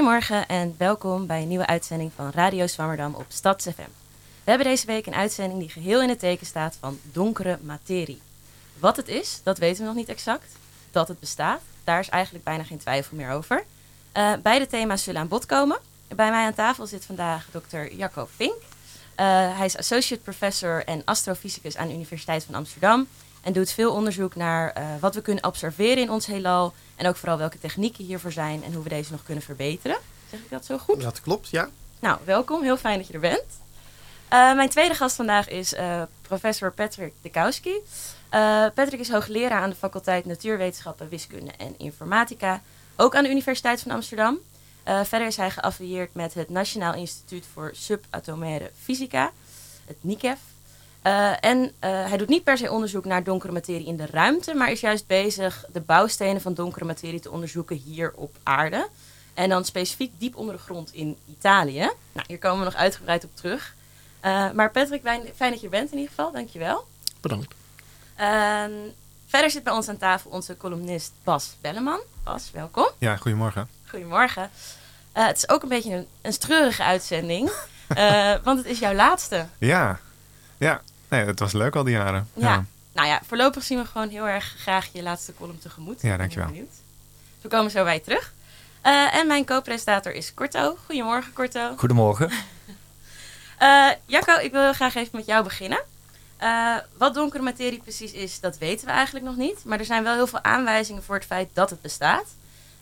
[0.00, 3.90] Goedemorgen en welkom bij een nieuwe uitzending van Radio Swammerdam op Stads FM.
[4.44, 8.20] We hebben deze week een uitzending die geheel in het teken staat van donkere materie.
[8.78, 10.52] Wat het is, dat weten we nog niet exact.
[10.90, 13.64] Dat het bestaat, daar is eigenlijk bijna geen twijfel meer over.
[14.16, 15.78] Uh, beide thema's zullen aan bod komen.
[16.08, 18.52] Bij mij aan tafel zit vandaag dokter Jacco Vink.
[18.52, 18.66] Uh,
[19.56, 23.06] hij is associate professor en astrofysicus aan de Universiteit van Amsterdam.
[23.42, 26.74] En doet veel onderzoek naar uh, wat we kunnen observeren in ons heelal.
[26.96, 29.96] En ook vooral welke technieken hiervoor zijn en hoe we deze nog kunnen verbeteren.
[30.30, 31.00] Zeg ik dat zo goed?
[31.00, 31.68] Dat klopt, ja.
[31.98, 32.62] Nou, welkom.
[32.62, 33.44] Heel fijn dat je er bent.
[34.32, 37.74] Uh, mijn tweede gast vandaag is uh, professor Patrick Dekowski.
[38.74, 42.62] Patrick is hoogleraar aan de faculteit Natuurwetenschappen, Wiskunde en Informatica.
[42.96, 44.38] Ook aan de Universiteit van Amsterdam.
[44.84, 49.30] verder is hij geaffilieerd met het Nationaal Instituut voor Subatomaire Fysica,
[49.86, 50.38] het NICEF.
[51.06, 54.54] Uh, en uh, hij doet niet per se onderzoek naar donkere materie in de ruimte,
[54.54, 58.88] maar is juist bezig de bouwstenen van donkere materie te onderzoeken hier op aarde.
[59.34, 61.90] En dan specifiek diep onder de grond in Italië.
[62.12, 63.74] Nou, hier komen we nog uitgebreid op terug.
[64.24, 65.02] Uh, maar Patrick,
[65.34, 66.32] fijn dat je er bent in ieder geval.
[66.32, 66.86] Dankjewel.
[67.20, 67.54] Bedankt.
[68.16, 68.72] Ehm,
[69.26, 72.00] verder zit bij ons aan tafel onze columnist Bas Belleman.
[72.24, 72.88] Bas, welkom.
[72.98, 73.68] Ja, goedemorgen.
[73.86, 74.50] Goedemorgen.
[75.12, 77.52] het is ook een beetje een, een treurige uitzending,
[78.44, 79.46] want het is jouw laatste.
[79.58, 80.00] Ja,
[80.58, 82.28] ja, nee, het was leuk al die jaren.
[82.34, 82.48] Ja.
[82.48, 82.64] ja.
[82.92, 86.02] Nou ja, voorlopig zien we gewoon heel erg graag je laatste column tegemoet.
[86.02, 86.48] Ja, dankjewel.
[86.52, 86.64] Dus
[87.40, 88.32] we komen zo bij je terug.
[88.86, 90.76] Uh, en mijn co-presentator is Corto.
[90.86, 91.74] Goedemorgen, Corto.
[91.76, 92.30] Goedemorgen.
[93.62, 95.80] uh, Jacco, ik wil graag even met jou beginnen.
[96.42, 99.64] Uh, wat donkere materie precies is, dat weten we eigenlijk nog niet.
[99.64, 102.26] Maar er zijn wel heel veel aanwijzingen voor het feit dat het bestaat.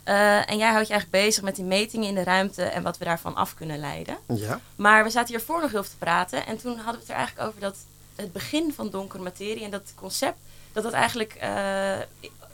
[0.05, 2.99] Uh, en jij houdt je eigenlijk bezig met die metingen in de ruimte en wat
[2.99, 4.17] we daarvan af kunnen leiden.
[4.27, 4.61] Ja.
[4.77, 6.47] Maar we zaten hiervoor nog heel veel te praten.
[6.47, 7.77] En toen hadden we het er eigenlijk over dat
[8.21, 10.39] het begin van donkere materie en dat concept,
[10.73, 11.97] dat dat eigenlijk uh,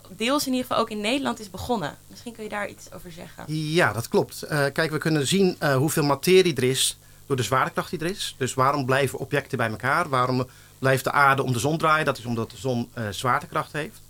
[0.08, 1.96] deels in ieder geval ook in Nederland is begonnen.
[2.06, 3.44] Misschien kun je daar iets over zeggen.
[3.46, 4.44] Ja, dat klopt.
[4.44, 8.34] Uh, kijk, we kunnen zien hoeveel materie er is door de zwaartekracht die er is.
[8.38, 10.08] Dus waarom blijven objecten bij elkaar?
[10.08, 10.46] Waarom
[10.78, 12.04] blijft de aarde om de zon draaien?
[12.04, 14.00] Dat is omdat de zon zwaartekracht heeft.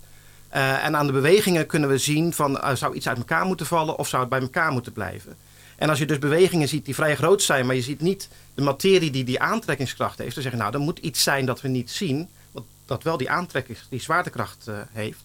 [0.49, 4.07] En aan de bewegingen kunnen we zien van zou iets uit elkaar moeten vallen of
[4.07, 5.35] zou het bij elkaar moeten blijven.
[5.75, 8.61] En als je dus bewegingen ziet die vrij groot zijn, maar je ziet niet de
[8.61, 11.67] materie die die aantrekkingskracht heeft, dan zeg je nou, er moet iets zijn dat we
[11.67, 15.23] niet zien, wat, dat wel die aantrekkings, die zwaartekracht uh, heeft.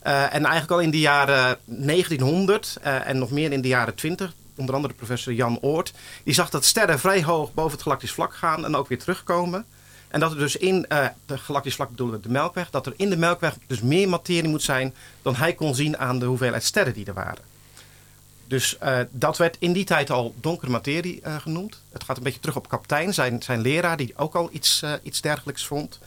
[0.00, 4.74] en eigenlijk al in de jaren 1900 en nog meer in de jaren 20, onder
[4.74, 5.92] andere professor Jan Oort,
[6.24, 9.64] die zag dat sterren vrij hoog boven het galactisch vlak gaan en ook weer terugkomen.
[10.08, 10.86] En dat er dus in
[11.26, 14.48] de galactisch vlak bedoelen we de melkweg, dat er in de melkweg dus meer materie
[14.48, 17.55] moet zijn dan hij kon zien aan de hoeveelheid sterren die er waren.
[18.46, 21.80] Dus uh, dat werd in die tijd al donkere materie uh, genoemd.
[21.92, 25.20] Het gaat een beetje terug op kapitein, zijn, zijn leraar, die ook al iets, iets
[25.20, 25.98] dergelijks vond.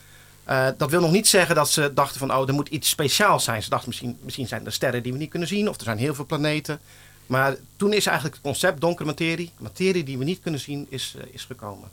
[0.78, 3.64] dat wil nog niet zeggen dat ze dachten van, oh, er moet iets speciaals zijn.
[3.64, 5.98] Ze dachten misschien, misschien zijn er sterren die we niet kunnen zien, of er zijn
[5.98, 6.80] heel veel planeten.
[7.26, 11.16] Maar toen is eigenlijk het concept donkere materie, materie die we niet kunnen zien, is,
[11.32, 11.90] is gekomen.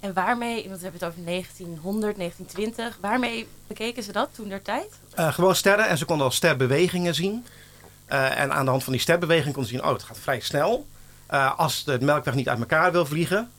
[0.00, 4.62] En waarmee, want we hebben het over 1900, 1920, waarmee bekeken ze dat toen der
[4.62, 4.88] tijd?
[5.14, 7.44] Gewoon sterren en ze konden al sterbewegingen zien.
[8.12, 10.40] Uh, en aan de hand van die sterbeweging konden ze zien, oh het gaat vrij
[10.40, 10.86] snel.
[11.30, 13.50] Uh, als de melkweg niet uit elkaar wil vliegen,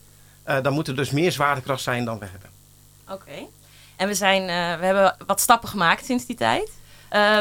[0.61, 2.49] dan moet er dus meer zwaartekracht zijn dan we hebben.
[3.03, 3.13] Oké.
[3.13, 3.47] Okay.
[3.95, 4.45] En we, zijn,
[4.79, 6.71] we hebben wat stappen gemaakt sinds die tijd.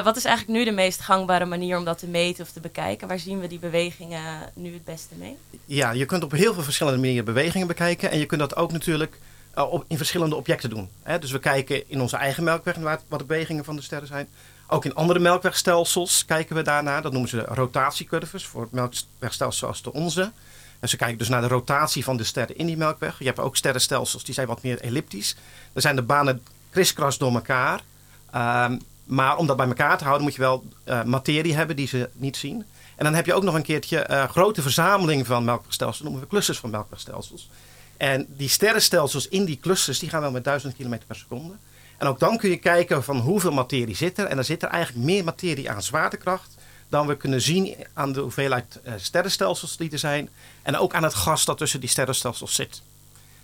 [0.04, 3.08] Wat is eigenlijk nu de meest gangbare manier om dat te meten of te bekijken?
[3.08, 5.38] Waar zien we die bewegingen nu het beste mee?
[5.64, 8.10] Ja, je kunt op heel veel verschillende manieren bewegingen bekijken.
[8.10, 9.18] En je kunt dat ook natuurlijk
[9.54, 10.88] op, in verschillende objecten doen.
[11.02, 11.18] Hè?
[11.18, 14.28] Dus we kijken in onze eigen melkweg naar wat de bewegingen van de sterren zijn.
[14.74, 17.02] Ook in andere melkwegstelsels kijken we daarnaar.
[17.02, 20.32] Dat noemen ze rotatiecurves voor het melkwegstelsel zoals de onze.
[20.80, 23.18] En ze kijken dus naar de rotatie van de sterren in die melkweg.
[23.18, 25.36] Je hebt ook sterrenstelsels die zijn wat meer elliptisch.
[25.72, 27.80] Dan zijn de banen kriskras door elkaar.
[28.34, 31.86] Um, maar om dat bij elkaar te houden moet je wel uh, materie hebben die
[31.86, 32.64] ze niet zien.
[32.96, 35.98] En dan heb je ook nog een keertje uh, grote verzameling van melkwegstelsels.
[35.98, 37.50] Dat noemen we clusters van melkwegstelsels.
[37.96, 41.54] En die sterrenstelsels in die clusters die gaan wel met 1000 km per seconde.
[42.04, 44.26] En ook dan kun je kijken van hoeveel materie zit er.
[44.26, 46.54] En dan zit er eigenlijk meer materie aan zwaartekracht
[46.88, 50.28] dan we kunnen zien aan de hoeveelheid uh, sterrenstelsels die er zijn.
[50.62, 52.82] En ook aan het gas dat tussen die sterrenstelsels zit.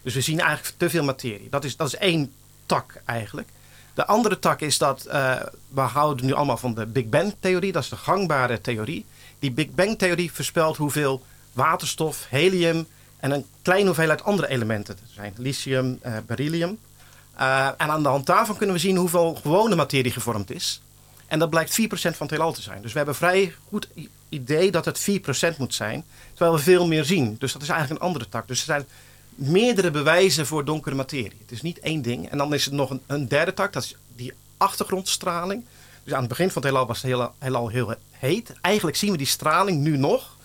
[0.03, 1.49] Dus we zien eigenlijk te veel materie.
[1.51, 2.33] Dat is, dat is één
[2.67, 3.49] tak eigenlijk.
[3.95, 7.73] De andere tak is dat uh, we houden nu allemaal van de Big Bang-theorie.
[7.73, 9.05] Dat is de gangbare theorie.
[9.39, 12.87] Die Big Bang-theorie voorspelt hoeveel waterstof, helium
[13.17, 15.35] en een kleine hoeveelheid andere elementen er zijn.
[15.37, 16.79] Lithium, uh, beryllium.
[17.41, 20.81] Uh, en aan de hand daarvan kunnen we zien hoeveel gewone materie gevormd is.
[21.27, 22.83] En dat blijkt 4% van het heelal te zijn.
[22.83, 23.89] Dus we hebben een vrij goed
[24.29, 25.11] idee dat het
[25.55, 26.05] 4% moet zijn.
[26.35, 27.37] Terwijl we veel meer zien.
[27.39, 28.49] Dus dat is eigenlijk een andere tak.
[28.49, 28.87] Dus er zijn
[29.35, 31.39] meerdere bewijzen voor donkere materie.
[31.41, 32.31] Het is niet één ding.
[32.31, 35.65] En dan is er nog een, een derde tak, dat is die achtergrondstraling.
[36.05, 38.53] Dus aan het begin van het heelal was het heelal, heelal heel heet.
[38.61, 40.37] Eigenlijk zien we die straling nu nog.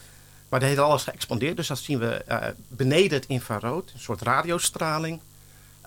[0.49, 1.57] Maar de heelal is geëxpandeerd.
[1.57, 3.91] Dus dat zien we eh, beneden het infrarood.
[3.93, 5.19] Een soort radiostraling.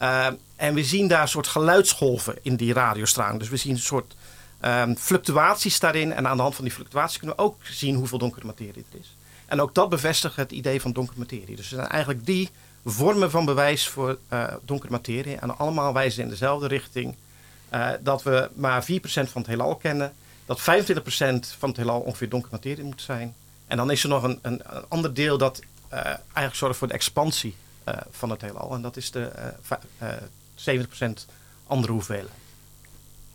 [0.02, 3.38] Uh, en we zien daar een soort geluidsgolven in die radiostraling.
[3.38, 4.14] Dus we zien een soort
[4.60, 6.12] um, fluctuaties daarin.
[6.12, 9.00] En aan de hand van die fluctuaties kunnen we ook zien hoeveel donkere materie het
[9.00, 9.16] is.
[9.46, 11.56] En ook dat bevestigt het idee van donkere materie.
[11.56, 12.50] Dus er zijn eigenlijk die
[12.84, 15.36] vormen van bewijs voor uh, donkere materie.
[15.36, 17.16] En allemaal wijzen in dezelfde richting.
[17.74, 20.12] Uh, dat we maar 4% van het heelal kennen.
[20.46, 20.62] Dat 25%
[21.58, 23.34] van het heelal ongeveer donkere materie moet zijn.
[23.66, 27.54] En dan is er nog een, een, ander deel dat eigenlijk zorgt voor de expansie
[28.10, 28.74] van het heelal.
[28.74, 29.30] En dat is de
[30.54, 31.08] 70%
[31.66, 32.28] andere hoeveelheid.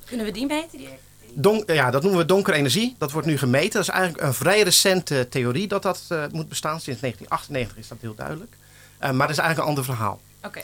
[0.05, 0.77] Kunnen we die meten?
[0.77, 0.89] Die...
[1.33, 2.95] Don, ja, dat noemen we donkere energie.
[2.97, 3.71] Dat wordt nu gemeten.
[3.71, 6.79] Dat is eigenlijk een vrij recente theorie dat dat uh, moet bestaan.
[6.79, 8.55] Sinds 1998 is dat heel duidelijk.
[9.03, 10.21] Uh, maar dat is eigenlijk een ander verhaal.
[10.37, 10.47] Oké.
[10.47, 10.63] Okay.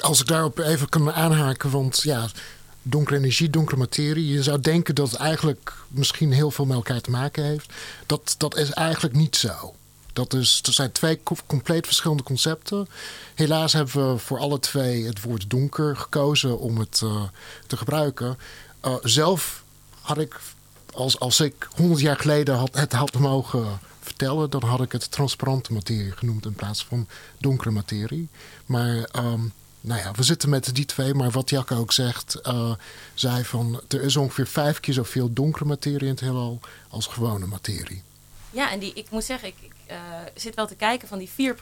[0.00, 2.28] Als ik daarop even kan aanhaken, want ja,
[2.82, 4.26] donkere energie, donkere materie.
[4.26, 7.72] Je zou denken dat het eigenlijk misschien heel veel met elkaar te maken heeft.
[8.06, 9.74] Dat, dat is eigenlijk niet zo.
[10.20, 12.88] Dat is, er zijn twee compleet verschillende concepten.
[13.34, 17.22] Helaas hebben we voor alle twee het woord donker gekozen om het uh,
[17.66, 18.38] te gebruiken.
[18.84, 19.64] Uh, zelf
[20.00, 20.40] had ik,
[20.92, 25.10] als, als ik honderd jaar geleden had, het had mogen vertellen, dan had ik het
[25.10, 27.08] transparante materie genoemd in plaats van
[27.38, 28.28] donkere materie.
[28.66, 32.72] Maar um, nou ja, we zitten met die twee, maar wat Jacke ook zegt, uh,
[33.14, 37.46] zei van er is ongeveer vijf keer zoveel donkere materie in het heelal als gewone
[37.46, 38.02] materie.
[38.50, 39.96] Ja, en die, ik moet zeggen, ik uh,
[40.34, 41.56] zit wel te kijken van die 4%.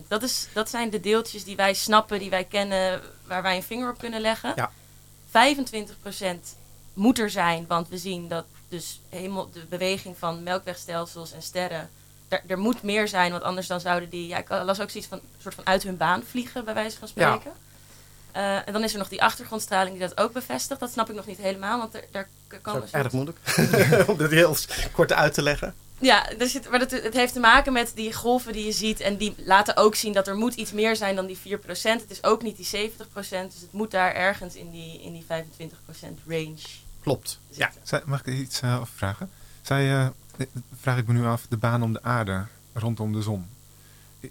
[0.00, 3.56] 4% dat, is, dat zijn de deeltjes die wij snappen, die wij kennen, waar wij
[3.56, 4.52] een vinger op kunnen leggen.
[4.56, 4.70] Ja.
[5.28, 5.32] 25%
[6.94, 11.90] moet er zijn, want we zien dat dus helemaal de beweging van melkwegstelsels en sterren.
[12.28, 14.26] Er, er moet meer zijn, want anders dan zouden die.
[14.26, 17.08] Ja, ik las ook zoiets van soort van uit hun baan vliegen, bij wijze van
[17.08, 17.52] spreken.
[18.34, 18.56] Ja.
[18.58, 20.80] Uh, en dan is er nog die achtergrondstraling die dat ook bevestigt.
[20.80, 22.28] Dat snap ik nog niet helemaal, want er, daar
[22.62, 22.74] kan.
[22.74, 23.38] Dat is erg moeilijk
[24.10, 24.56] om dat heel
[24.92, 25.74] kort uit te leggen.
[26.00, 29.00] Ja, dus het, maar het, het, heeft te maken met die golven die je ziet.
[29.00, 31.40] En die laten ook zien dat er moet iets meer zijn dan die 4%.
[31.82, 32.96] Het is ook niet die 70%.
[33.14, 35.26] Dus het moet daar ergens in die, in die 25%
[36.26, 36.56] range.
[37.02, 37.40] Klopt.
[37.50, 37.70] Ja.
[37.82, 39.30] Zij, mag ik iets uh, vragen?
[39.62, 40.08] Zij, uh,
[40.80, 43.46] vraag ik me nu af, de baan om de aarde rondom de zon.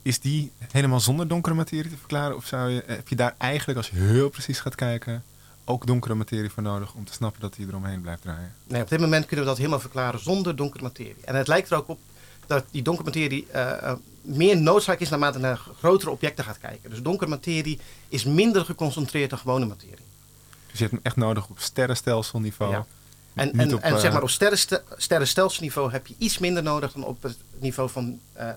[0.01, 2.35] Is die helemaal zonder donkere materie te verklaren?
[2.35, 5.23] Of zou je, heb je daar eigenlijk, als je heel precies gaat kijken,
[5.69, 8.53] ook donkere materie voor nodig om te snappen dat die eromheen blijft draaien?
[8.63, 11.23] Nee, op dit moment kunnen we dat helemaal verklaren zonder donkere materie.
[11.25, 11.99] En het lijkt er ook op
[12.47, 16.89] dat die donkere materie uh, meer noodzaak is naarmate naar grotere objecten gaat kijken.
[16.89, 20.05] Dus donkere materie is minder geconcentreerd dan gewone materie.
[20.67, 22.71] Dus je hebt hem echt nodig op sterrenstelselniveau.
[22.71, 22.85] Ja.
[23.33, 26.91] En, en, op, en uh, zeg maar op sterrenste, sterrenstelselniveau heb je iets minder nodig
[26.91, 28.49] dan op het niveau van uh,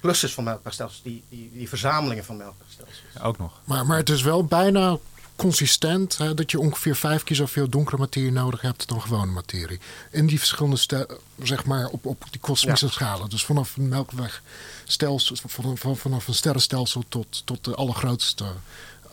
[0.00, 1.02] clusters van melkwegstelsels.
[1.02, 3.02] Die, die, die verzamelingen van melkwegstelsels.
[3.14, 3.60] Ja, ook nog.
[3.64, 4.98] Maar, maar het is wel bijna
[5.36, 9.78] consistent hè, dat je ongeveer vijf keer zoveel donkere materie nodig hebt dan gewone materie.
[10.10, 11.08] In die verschillende,
[11.42, 12.92] zeg maar, op, op die kosmische ja.
[12.92, 13.28] schalen.
[13.28, 18.44] Dus vanaf een melkwegstelsel, vanaf, vanaf een sterrenstelsel tot, tot de allergrootste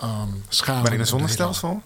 [0.03, 0.83] um, schalen.
[0.83, 1.81] Maar in een zonnestelsel?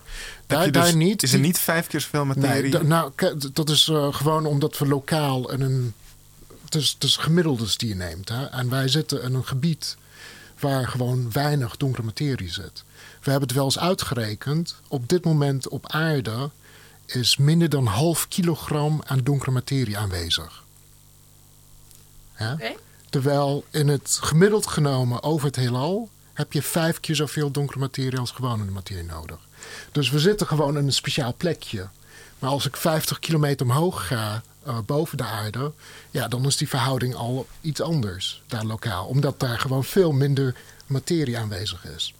[0.47, 1.23] Daar, daar dus, niet.
[1.23, 2.73] Is er niet vijf keer zoveel materie?
[2.73, 3.11] Nee, nou,
[3.53, 5.93] dat is uh, gewoon omdat we lokaal in een...
[6.63, 8.29] Het is, het is gemiddeldes die je neemt.
[8.29, 8.45] Hè?
[8.45, 9.97] En wij zitten in een gebied
[10.59, 12.83] waar gewoon weinig donkere materie zit.
[13.25, 14.75] We hebben het wel eens uitgerekend.
[14.87, 16.49] Op dit moment op aarde
[17.05, 20.63] is minder dan half kilogram aan donkere materie aanwezig.
[22.37, 22.53] Ja?
[22.53, 22.77] Okay.
[23.09, 28.19] Terwijl in het gemiddeld genomen over het heelal heb je vijf keer zoveel donkere materie
[28.19, 29.39] als gewone materie nodig.
[29.91, 31.87] Dus we zitten gewoon in een speciaal plekje.
[32.39, 35.71] Maar als ik 50 kilometer omhoog ga uh, boven de aarde,
[36.11, 39.05] ja, dan is die verhouding al iets anders daar lokaal.
[39.05, 40.55] Omdat daar gewoon veel minder
[40.87, 42.13] materie aanwezig is.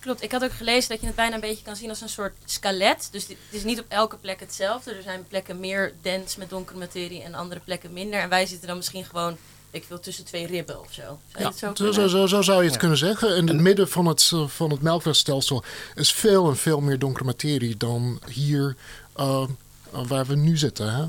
[0.00, 2.08] Klopt, ik had ook gelezen dat je het bijna een beetje kan zien als een
[2.08, 3.08] soort skelet.
[3.10, 4.94] Dus het is niet op elke plek hetzelfde.
[4.94, 8.20] Er zijn plekken meer dens met donkere materie en andere plekken minder.
[8.20, 9.36] En wij zitten dan misschien gewoon
[9.70, 11.02] ik wil tussen twee ribben of zo.
[11.02, 12.78] Zou ja, zo, zo, zo, zo, zou je het ja.
[12.78, 13.36] kunnen zeggen.
[13.36, 15.64] In het midden van het, van het melkwegstelsel
[15.94, 18.76] is veel en veel meer donkere materie dan hier
[19.16, 19.44] uh,
[19.90, 20.94] waar we nu zitten.
[20.94, 21.02] Hè?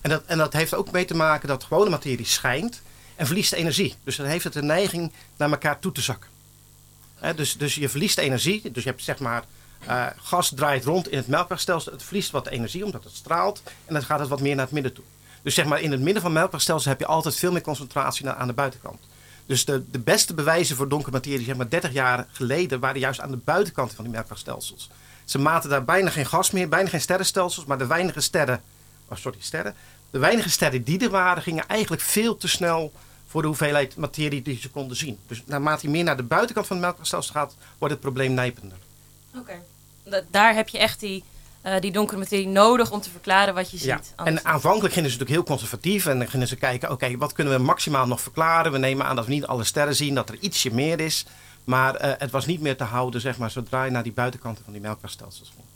[0.00, 2.82] En, dat, en dat heeft ook mee te maken dat gewone materie schijnt
[3.16, 3.94] en verliest energie.
[4.04, 6.28] Dus dan heeft het een neiging naar elkaar toe te zakken.
[7.36, 8.70] Dus, dus je verliest energie.
[8.72, 9.44] Dus je hebt zeg maar
[9.88, 11.92] uh, gas draait rond in het melkwegstelsel.
[11.92, 13.62] Het verliest wat energie omdat het straalt.
[13.84, 15.04] En dan gaat het wat meer naar het midden toe.
[15.42, 18.28] Dus zeg maar in het midden van het melkwegstelsel heb je altijd veel meer concentratie
[18.28, 19.00] aan de buitenkant.
[19.46, 23.20] Dus de, de beste bewijzen voor donkere materie, zeg maar 30 jaar geleden, waren juist
[23.20, 24.90] aan de buitenkant van die melkwegstelsels.
[25.24, 28.62] Ze maten daar bijna geen gas meer, bijna geen sterrenstelsels, maar de weinige sterren,
[29.08, 29.74] oh sorry, sterren,
[30.10, 32.92] de weinige sterren die er waren, gingen eigenlijk veel te snel
[33.30, 35.18] voor de hoeveelheid materie die ze konden zien.
[35.26, 38.78] Dus naarmate je meer naar de buitenkant van het melkwegstelsel gaat, wordt het probleem nijpender.
[39.34, 39.60] Oké,
[40.04, 40.24] okay.
[40.30, 41.24] daar heb je echt die
[41.62, 43.86] eh, die donkere materie nodig om te verklaren wat je ziet.
[44.16, 44.24] Ja.
[44.24, 47.54] En aanvankelijk gingen ze natuurlijk heel conservatief en dan gingen ze kijken, oké, wat kunnen
[47.54, 48.72] we maximaal nog verklaren?
[48.72, 51.26] We nemen aan dat we niet alle sterren zien, dat er ietsje meer is.
[51.64, 54.64] Maar eh, het was niet meer te houden, zeg maar, zodra je naar die buitenkanten
[54.64, 55.68] van die melkwegstelsels ging.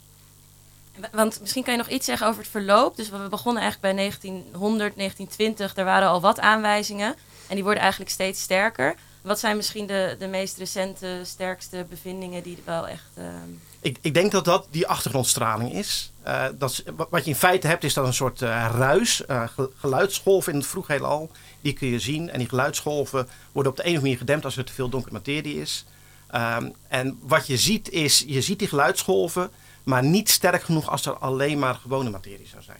[1.11, 2.95] Want misschien kan je nog iets zeggen over het verloop.
[2.95, 5.75] Dus we begonnen eigenlijk bij 1900, 1920.
[5.75, 7.15] Er waren al wat aanwijzingen.
[7.47, 8.95] En die worden eigenlijk steeds sterker.
[9.21, 13.03] Wat zijn misschien de, de meest recente, sterkste bevindingen die wel echt...
[13.17, 13.49] ehm,
[13.81, 16.11] Ik, ik denk dat dat die achtergrondstraling is.
[16.23, 19.69] Eh, dat wat- je in feite hebt, is dat een soort eh, ruis, eh, ge-
[19.77, 21.31] geluidsgolven in het vroeg heelal.
[21.61, 22.29] Die kun je zien.
[22.29, 24.89] En die geluidsgolven worden op de een of andere manier gedempt als er te veel
[24.89, 25.85] donkere materie is.
[26.27, 29.51] Ehm, en wat je ziet is, je ziet die geluidsgolven,
[29.83, 32.79] maar niet sterk genoeg als er alleen maar gewone materie zou zijn.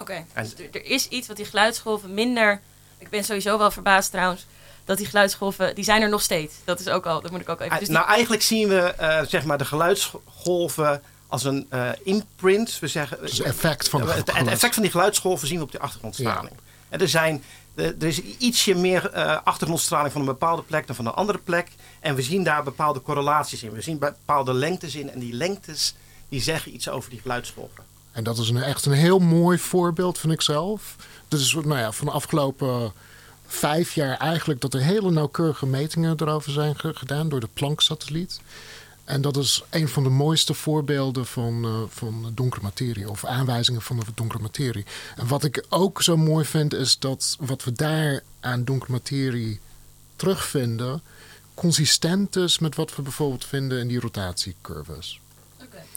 [0.00, 2.60] Oké, dus er is iets wat die geluidsgolven minder...
[3.02, 4.46] Ik ben sowieso wel verbaasd trouwens...
[4.84, 6.54] dat die geluidsgolven, die zijn er nog steeds.
[6.64, 7.78] Dat is ook al, dat moet ik ook even...
[7.78, 12.78] Dus die- nou, eigenlijk zien we eh, zeg maar de geluidsgolven als een eh, imprint.
[12.78, 15.72] We zeggen, Dus het effect van de het, effect van die geluidsgolven zien we op
[15.72, 16.52] de achtergrondstraling.
[16.88, 17.42] En er, zijn,
[17.74, 21.38] er er is ietsje meer eh, achtergrondstraling van een bepaalde plek dan van een andere
[21.38, 21.68] plek.
[22.00, 23.72] En we zien daar bepaalde correlaties in.
[23.72, 25.10] We zien bepaalde lengtes in.
[25.10, 25.94] En die lengtes
[26.28, 27.84] die zeggen iets over die geluidsgolven.
[28.12, 30.96] En dat is een, echt een heel mooi voorbeeld, vind ik zelf.
[31.38, 32.92] Dus nou ja, van de afgelopen
[33.46, 38.40] vijf jaar eigenlijk dat er hele nauwkeurige metingen erover zijn ge- gedaan door de Planck-satelliet.
[39.04, 43.82] En dat is een van de mooiste voorbeelden van, eh, van donkere materie of aanwijzingen
[43.82, 44.84] van de donkere materie.
[45.16, 49.60] En wat ik ook zo mooi vind is dat wat we daar aan donkere materie
[50.16, 51.02] terugvinden
[51.54, 55.20] consistent is met wat we bijvoorbeeld vinden in die rotatiecurves.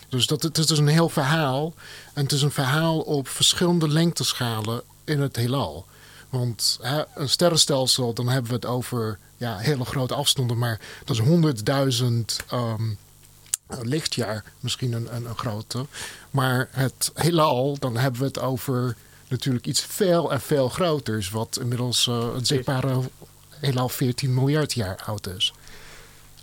[0.10, 1.74] Dus dat, het is dus een heel verhaal.
[2.14, 5.86] En het is een verhaal op verschillende lengteschalen in het heelal.
[6.30, 6.80] Want
[7.14, 10.58] een sterrenstelsel, dan hebben we het over ja, hele grote afstanden.
[10.58, 12.06] Maar dat is 100.000
[12.50, 12.84] ehm,
[13.68, 15.86] lichtjaar misschien een, een, een grote.
[16.32, 18.96] Maar het heelal, dan hebben we het over
[19.28, 21.30] natuurlijk iets veel en veel groters.
[21.30, 23.02] Wat inmiddels eh, het zichtbare
[23.50, 25.54] heelal 14 miljard jaar oud is.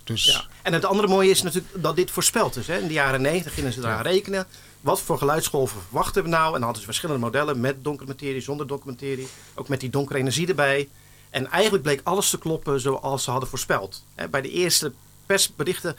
[0.03, 0.43] Dus Ja.
[0.61, 2.67] En het andere mooie is natuurlijk dat dit voorspeld is.
[2.67, 2.77] Hè.
[2.77, 4.47] In de jaren 90 gingen ze eraan rekenen.
[4.81, 6.45] Wat voor geluidsgolven verwachten we nou?
[6.45, 9.27] En dan hadden ze verschillende modellen met donkere materie, zonder donkere materie.
[9.55, 10.89] Ook met die donkere energie erbij.
[11.29, 14.03] En eigenlijk bleek alles te kloppen zoals ze hadden voorspeld.
[14.15, 14.93] Hè, Bij de eerste
[15.25, 15.95] persberichten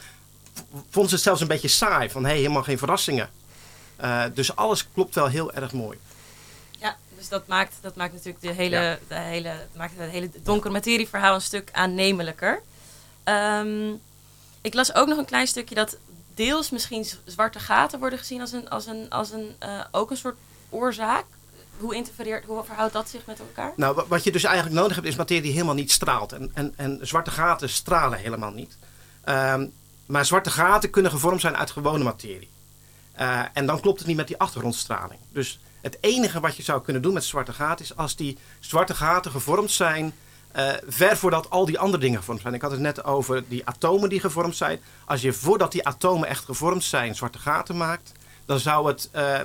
[0.90, 2.10] vonden ze het zelfs een beetje saai.
[2.10, 3.30] Van hey, helemaal geen verrassingen.
[3.96, 5.98] Eh, dus alles klopt wel heel erg mooi.
[6.78, 8.98] Ja, dus dat maakt, dat maakt natuurlijk de hele, Ja.
[9.08, 12.62] de hele, maakt het hele donkere materieverhaal een stuk aannemelijker.
[13.24, 13.92] Ehm,
[14.60, 15.96] ik las ook nog een klein stukje dat
[16.34, 20.16] deels misschien zwarte gaten worden gezien als een, als een, als een eh, ook een
[20.16, 20.36] soort
[20.68, 21.24] oorzaak.
[21.78, 23.72] Hoe interfereert, hoe verhoudt dat zich met elkaar?
[23.76, 26.32] Nou, wa- wat je dus eigenlijk nodig hebt is materie die helemaal niet straalt.
[26.32, 28.76] En, en, en zwarte gaten stralen helemaal niet.
[29.24, 29.66] Ehm,
[30.06, 32.48] maar zwarte gaten kunnen gevormd zijn uit gewone materie.
[33.12, 35.20] Eh, en dan klopt het niet met die achtergrondstraling.
[35.32, 38.94] Dus het enige wat je zou kunnen doen met zwarte gaten is als die zwarte
[38.94, 40.14] gaten gevormd zijn.
[40.54, 42.54] Eh, ver voordat al die andere dingen gevormd zijn.
[42.54, 44.80] Ik had het net over die atomen die gevormd zijn.
[45.04, 48.12] Als je voordat die atomen echt gevormd zijn zwarte gaten maakt,
[48.44, 49.40] dan zou het eh,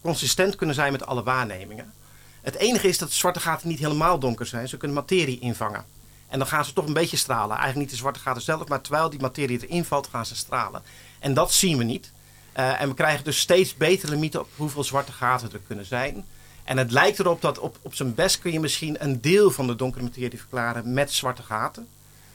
[0.00, 1.92] consistent kunnen zijn met alle waarnemingen.
[2.40, 4.68] Het enige is dat zwarte gaten niet helemaal donker zijn.
[4.68, 5.84] Ze kunnen materie invangen.
[6.28, 7.56] En dan gaan ze toch een beetje stralen.
[7.56, 10.82] Eigenlijk niet de zwarte gaten zelf, maar terwijl die materie erin valt, gaan ze stralen.
[11.18, 12.12] En dat zien we niet.
[12.52, 16.24] Eh, en we krijgen dus steeds betere limieten op hoeveel zwarte gaten er kunnen zijn.
[16.64, 19.66] En het lijkt erop dat op, op zijn best kun je misschien een deel van
[19.66, 21.88] de donkere materie verklaren met zwarte gaten.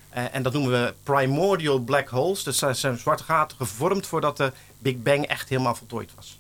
[0.10, 2.44] Eh, en dat noemen we primordial black holes.
[2.44, 6.40] Dus dat zijn zwarte gaten gevormd voordat de Big Bang echt helemaal voltooid was.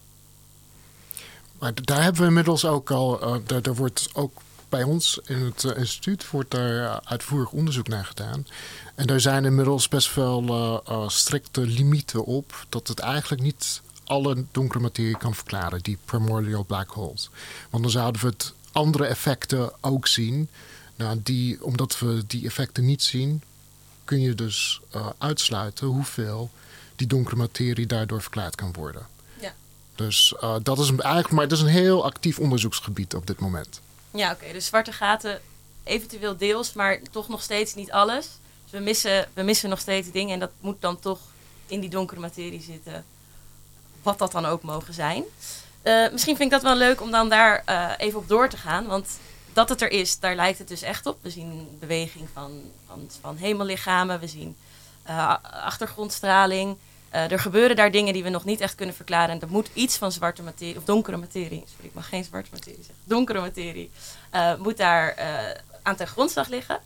[1.59, 5.63] Maar daar hebben we inmiddels ook al, eh, daar, wordt ook bij ons in het
[5.63, 8.47] eh, instituut wordt daar uitvoerig onderzoek naar gedaan.
[8.95, 14.79] En daar zijn inmiddels best wel strikte limieten op dat het eigenlijk niet alle donkere
[14.79, 17.29] materie kan verklaren, die primordial black holes.
[17.69, 20.49] Want dan zouden we het andere effecten ook zien.
[20.95, 23.41] Nou, die, omdat we die effecten niet zien,
[24.03, 26.49] kun je dus eh, uitsluiten hoeveel
[26.95, 29.07] die donkere materie daardoor verklaard kan worden.
[29.39, 29.53] Ja.
[29.95, 33.39] Dus eh, dat is een, eigenlijk, maar het is een heel actief onderzoeksgebied op dit
[33.39, 33.81] moment.
[34.11, 34.51] Ja, oké.
[34.51, 35.41] dus zwarte gaten
[35.83, 38.29] eventueel deels, maar toch nog steeds niet alles.
[38.63, 41.19] Dus we missen, we missen nog steeds dingen en dat moet dan toch
[41.67, 43.05] in die donkere materie zitten.
[44.07, 45.23] Wat dat dan ook mogen zijn.
[45.81, 48.57] Eh, misschien vind ik dat wel leuk om dan daar eh, even op door te
[48.57, 48.85] gaan.
[48.85, 49.19] Want
[49.53, 51.17] dat het er is, daar lijkt het dus echt op.
[51.21, 54.19] We zien beweging van, van, van hemellichamen.
[54.19, 54.55] We zien
[55.03, 56.77] eh, achtergrondstraling.
[57.09, 59.35] Er gebeuren daar dingen die we nog niet echt kunnen verklaren.
[59.35, 62.49] En er moet iets van zwarte materie, of donkere materie, sorry, ik mag geen zwarte
[62.51, 63.91] materie zeggen, donkere materie,
[64.57, 65.15] moet daar
[65.81, 66.79] aan ten grondslag liggen.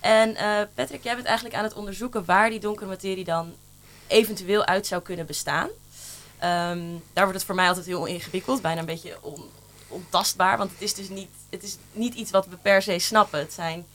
[0.00, 0.36] En
[0.74, 3.54] Patrick, jij bent eigenlijk aan het onderzoeken waar die donkere materie dan
[4.06, 5.68] eventueel uit zou kunnen bestaan.
[6.38, 9.44] Ehm, daar wordt het voor mij altijd heel ingewikkeld, bijna een beetje on,
[9.88, 10.58] ontastbaar.
[10.58, 13.38] Want het is dus niet, het is niet iets wat we per se snappen.
[13.38, 13.86] Het zijn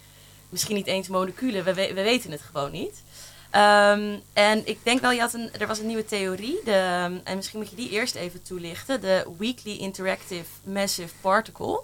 [0.49, 3.03] misschien niet eens moleculen, we, we weten het gewoon niet.
[3.51, 7.35] Ehm, en ik denk wel, je had een, er was een nieuwe theorie, de, en
[7.35, 9.01] misschien moet je die eerst even toelichten.
[9.01, 11.81] De Weakly Interactive Massive Particle.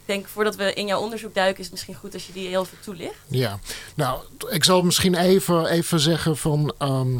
[0.00, 2.48] Ik denk, voordat we in jouw onderzoek duiken, is het misschien goed als je die
[2.48, 3.14] heel even toelicht.
[3.26, 3.58] Ja,
[3.94, 6.74] nou, ik zal misschien even, even zeggen van...
[6.78, 7.18] Ehm,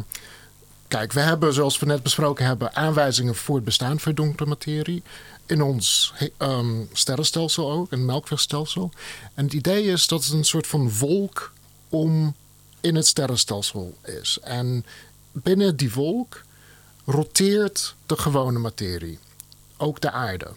[0.97, 5.03] kijk, we hebben, zoals we net besproken hebben, aanwijzingen voor het bestaan van donkere materie
[5.45, 8.91] in ons um, sterrenstelsel ook, een melkwegstelsel.
[9.33, 11.53] En het idee is dat het een soort van wolk
[11.89, 12.35] om
[12.81, 14.37] in het sterrenstelsel is.
[14.41, 14.85] En
[15.31, 16.41] binnen die wolk
[17.05, 19.19] roteert de gewone materie,
[19.77, 20.47] ook de aarde.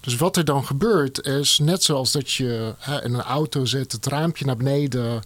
[0.00, 3.92] Dus wat er dan gebeurt is, net zoals dat je hè, in een auto zit,
[3.92, 5.22] het raampje naar beneden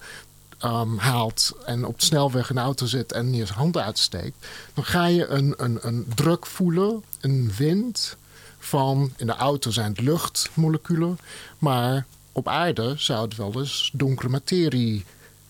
[0.64, 5.06] um, haalt en op de snelweg de auto zit en je hand uitsteekt, dan ga
[5.06, 8.16] je een, een, een druk voelen, een wind
[8.58, 11.18] van, in de auto zijn het luchtmoleculen,
[11.58, 15.04] maar op aarde zou het wel eens donkere materie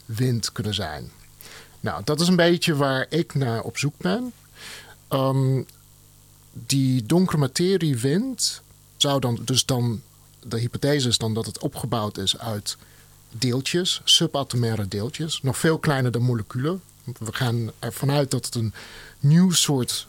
[0.04, 1.11] wind kunnen zijn.
[1.81, 4.33] Nou, dat is een beetje waar ik naar op zoek ben.
[5.09, 5.66] Um,
[6.52, 8.62] die donkere materie wind
[8.97, 10.02] zou dan dus dan
[10.42, 12.76] de hypothese is dan dat het opgebouwd is uit
[13.32, 16.82] deeltjes, subatomaire deeltjes, nog veel kleiner dan moleculen.
[17.04, 18.74] We gaan ervan uit dat het een
[19.20, 20.04] nieuw soort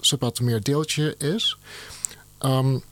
[0.00, 1.56] subatomair deeltje is.
[2.40, 2.82] Um,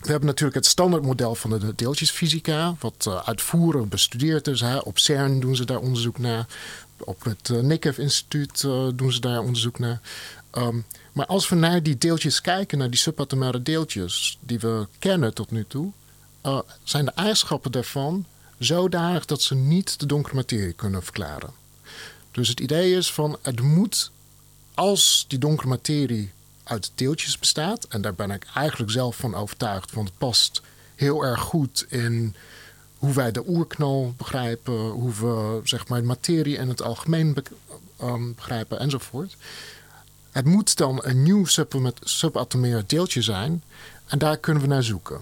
[0.00, 4.60] we hebben natuurlijk het standaardmodel van de deeltjesfysica, wat uh, uitvoerig bestudeerd is.
[4.60, 4.78] Hè.
[4.78, 6.46] Op CERN doen ze daar onderzoek naar.
[6.98, 10.00] Op het uh, instituut uh, doen ze daar onderzoek naar.
[10.52, 15.34] Um, maar als we naar die deeltjes kijken, naar die subatomaire deeltjes die we kennen
[15.34, 15.92] tot nu toe,
[16.82, 18.26] zijn de eigenschappen daarvan
[18.58, 21.50] zodanig dat ze niet de donkere materie kunnen verklaren.
[22.30, 24.10] Dus het idee is van het moet,
[24.74, 26.30] als die donkere materie
[26.64, 27.84] uit deeltjes bestaat.
[27.84, 30.62] En daar ben ik eigenlijk zelf van overtuigd, want het past
[30.94, 32.34] heel erg goed in
[32.98, 37.36] hoe wij de oerknal begrijpen, hoe we zeg maar, materie in het algemeen
[37.96, 39.36] ehm, begrijpen enzovoort.
[40.30, 41.44] Het moet dan een nieuw
[42.00, 43.62] subatomair deeltje zijn
[44.06, 45.20] en daar kunnen we naar zoeken.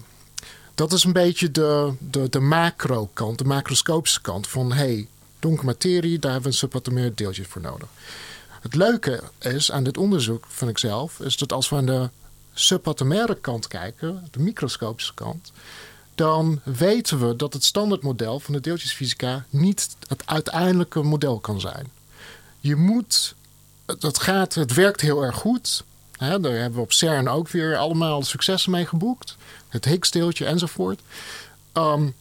[0.77, 5.07] Dat is een beetje de, de, de macro-kant, de macroscopische kant van hey,
[5.39, 7.87] donkere materie, daar hebben we een subatomair deeltje voor nodig.
[8.61, 12.09] Het leuke is aan dit onderzoek, vind ik zelf, is dat als we aan de
[12.53, 15.51] subatomaire kant kijken, de microscopische kant,
[16.15, 21.91] dan weten we dat het standaardmodel van de deeltjesfysica niet het uiteindelijke model kan zijn.
[22.59, 23.35] Je moet,
[23.99, 25.83] dat gaat, het werkt heel erg goed.
[26.17, 29.35] Daar hebben we op CERN ook weer allemaal successen mee geboekt.
[29.67, 30.99] Het Higgs-deeltje enzovoort.
[31.73, 32.15] Um,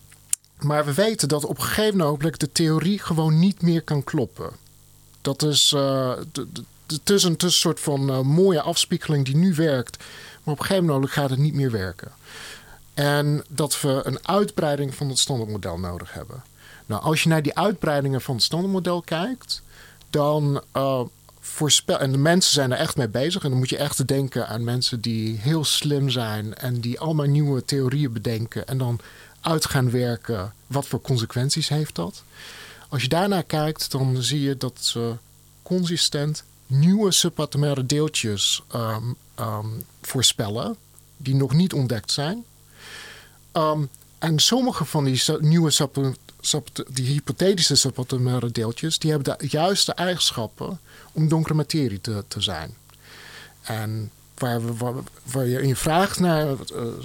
[0.59, 4.51] maar we weten dat op een gegeven moment de theorie gewoon niet meer kan kloppen.
[5.21, 6.13] Dat is, uh,
[6.87, 9.97] het is een, soort van uh, mooie afspiegeling die nu werkt.
[10.43, 12.13] Maar op een gegeven moment gaat het niet meer werken.
[12.95, 16.43] En dat we een uitbreiding van het standaardmodel nodig hebben.
[16.87, 19.63] Nou, als je naar die uitbreidingen van het standaardmodel kijkt,
[20.11, 21.01] dan uh,
[21.47, 21.99] voorspel.
[21.99, 23.45] En de mensen zijn er echt mee bezig.
[23.45, 27.27] En dan moet je echt denken aan mensen die heel slim zijn en die allemaal
[27.27, 28.67] nieuwe theorieën bedenken.
[28.67, 29.01] En dan
[29.41, 30.53] uit gaan werken.
[30.67, 32.23] Wat voor consequenties heeft dat?
[32.89, 35.15] Als je daarnaar kijkt, dan zie je dat ze
[35.63, 40.77] consistent nieuwe subatomaire deeltjes um, um, voorspellen,
[41.17, 42.45] die nog niet ontdekt zijn.
[43.53, 45.71] Um, en sommige van die nieuwe
[46.89, 50.81] die hypothetische subatomaire deeltjes, die hebben de juiste eigenschappen
[51.13, 52.75] om donkere materie te, te zijn.
[53.63, 54.11] En
[55.25, 56.57] waar, je in vraag naar, uh,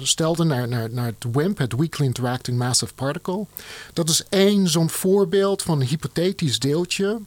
[0.02, 3.46] stelde naar, naar, naar het WIMP, het Weakly Interacting Massive Particle.
[3.92, 7.20] Dat is één zo'n voorbeeld van een hypothetisch deeltje,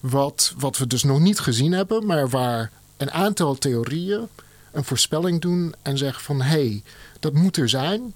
[0.00, 4.28] wat, wat we dus nog niet gezien hebben, maar waar een aantal theorieën
[4.72, 6.82] een voorspelling doen en zeggen van hé, hey,
[7.20, 8.14] dat moet er zijn.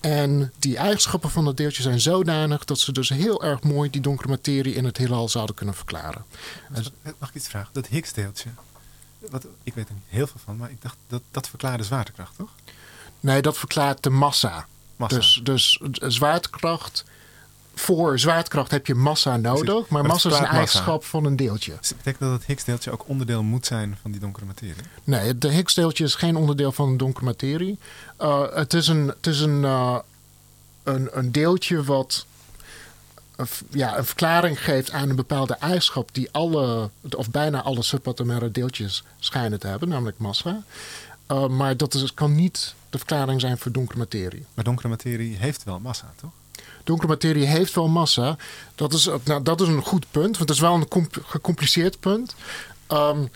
[0.00, 4.00] En die eigenschappen van dat deeltje zijn zodanig dat ze dus heel erg mooi die
[4.00, 6.24] donkere materie in het heelal zouden kunnen verklaren.
[7.18, 7.70] Mag ik iets vragen?
[7.72, 8.48] Dat Higgs-deeltje,
[9.18, 11.84] wat, ik weet er niet heel veel van, maar ik dacht dat dat verklaart de
[11.84, 12.50] zwaartekracht, toch?
[13.20, 14.66] Nee, dat verklaart de massa.
[14.96, 15.16] massa.
[15.16, 17.04] Dus, dus zwaartekracht.
[17.78, 21.76] Voor zwaartekracht heb je massa nodig, maar, massa is een eigenschap van een deeltje.
[21.78, 24.82] Dus dat betekent dat het Higgs-deeltje ook onderdeel moet zijn van die donkere materie?
[25.04, 27.78] Nee, de Higgs-deeltje is geen onderdeel van een donkere materie.
[28.20, 29.98] Uh, het is een, het is een, uh,
[30.82, 32.26] een, een deeltje wat
[33.70, 39.04] ja, een verklaring geeft aan een bepaalde eigenschap die alle, of bijna alle subatomaire deeltjes
[39.18, 40.62] schijnen te hebben, namelijk massa.
[41.32, 44.44] Uh, maar dat is, kan niet de verklaring zijn voor donkere materie.
[44.54, 46.30] Maar donkere materie heeft wel massa, toch?
[46.86, 48.36] Donkere materie heeft wel massa.
[48.74, 52.34] Dat is, nou, dat is een goed punt, want het is wel een gecompliceerd punt.
[52.88, 53.30] Um,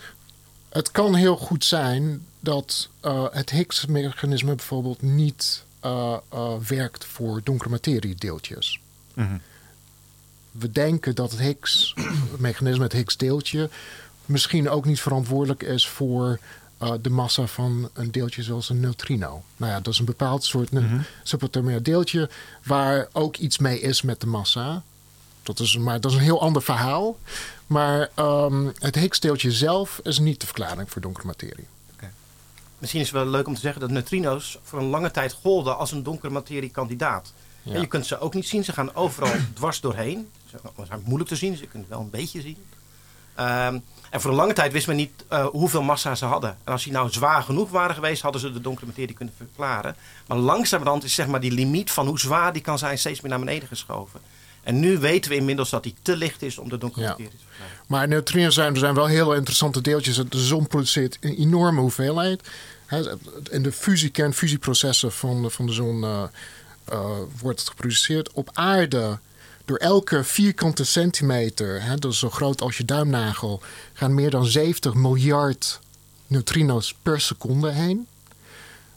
[0.69, 7.41] het kan heel goed zijn dat uh, het Higgs-mechanisme bijvoorbeeld niet uh, uh, werkt voor
[7.45, 8.81] donkere materiedeeltjes.
[9.15, 9.41] Mm
[10.51, 13.71] We denken dat het Higgs-mechanisme, het Higgs-deeltje,
[14.27, 16.39] misschien ook niet verantwoordelijk is voor
[17.01, 19.43] de massa van een deeltje zoals een neutrino.
[19.57, 21.05] Nou ja, dat is een bepaald soort mm -hmm.
[21.23, 22.31] subatomair deeltje
[22.65, 24.83] waar ook iets mee is met de massa.
[25.43, 27.19] Dat is, maar dat is een heel ander verhaal.
[27.67, 31.67] Maar um, het Higgs-deeltje zelf is niet de verklaring voor donkere materie.
[31.95, 32.11] Okay.
[32.79, 35.79] Misschien is het wel leuk om te zeggen dat neutrino's voor een lange tijd golden
[35.79, 37.33] als een donkere materie-kandidaat.
[37.63, 37.75] Ja.
[37.75, 38.65] En je kunt ze ook niet zien.
[38.65, 40.31] Ze gaan overal dwars doorheen.
[40.51, 42.57] Ze zijn moeilijk te zien, dus je kunt het wel een beetje zien.
[43.41, 46.57] Um, en voor een lange tijd wist men niet uh, hoeveel massa ze hadden.
[46.65, 49.97] En als die nou zwaar genoeg waren geweest, hadden ze de donkere materie kunnen verklaren.
[50.27, 53.31] Maar langzamerhand is zeg maar die limiet van hoe zwaar die kan zijn steeds meer
[53.31, 54.21] naar beneden geschoven.
[54.63, 57.37] En nu weten we inmiddels dat die te licht is om de donkere materie te
[57.49, 57.77] verklaren.
[57.87, 60.17] Maar neutrinos zijn, zijn wel heel interessante deeltjes.
[60.17, 62.49] De zon produceert een enorme hoeveelheid.
[63.51, 66.23] In de fusie, kernfusieprocessen van de, van de zon uh,
[66.93, 68.33] uh, wordt het geproduceerd.
[68.33, 69.19] Op aarde,
[69.71, 74.47] door elke vierkante centimeter, hè, dat is zo groot als je duimnagel, gaan meer dan
[74.47, 75.81] 70 miljard
[76.27, 78.07] neutrino's per seconde heen.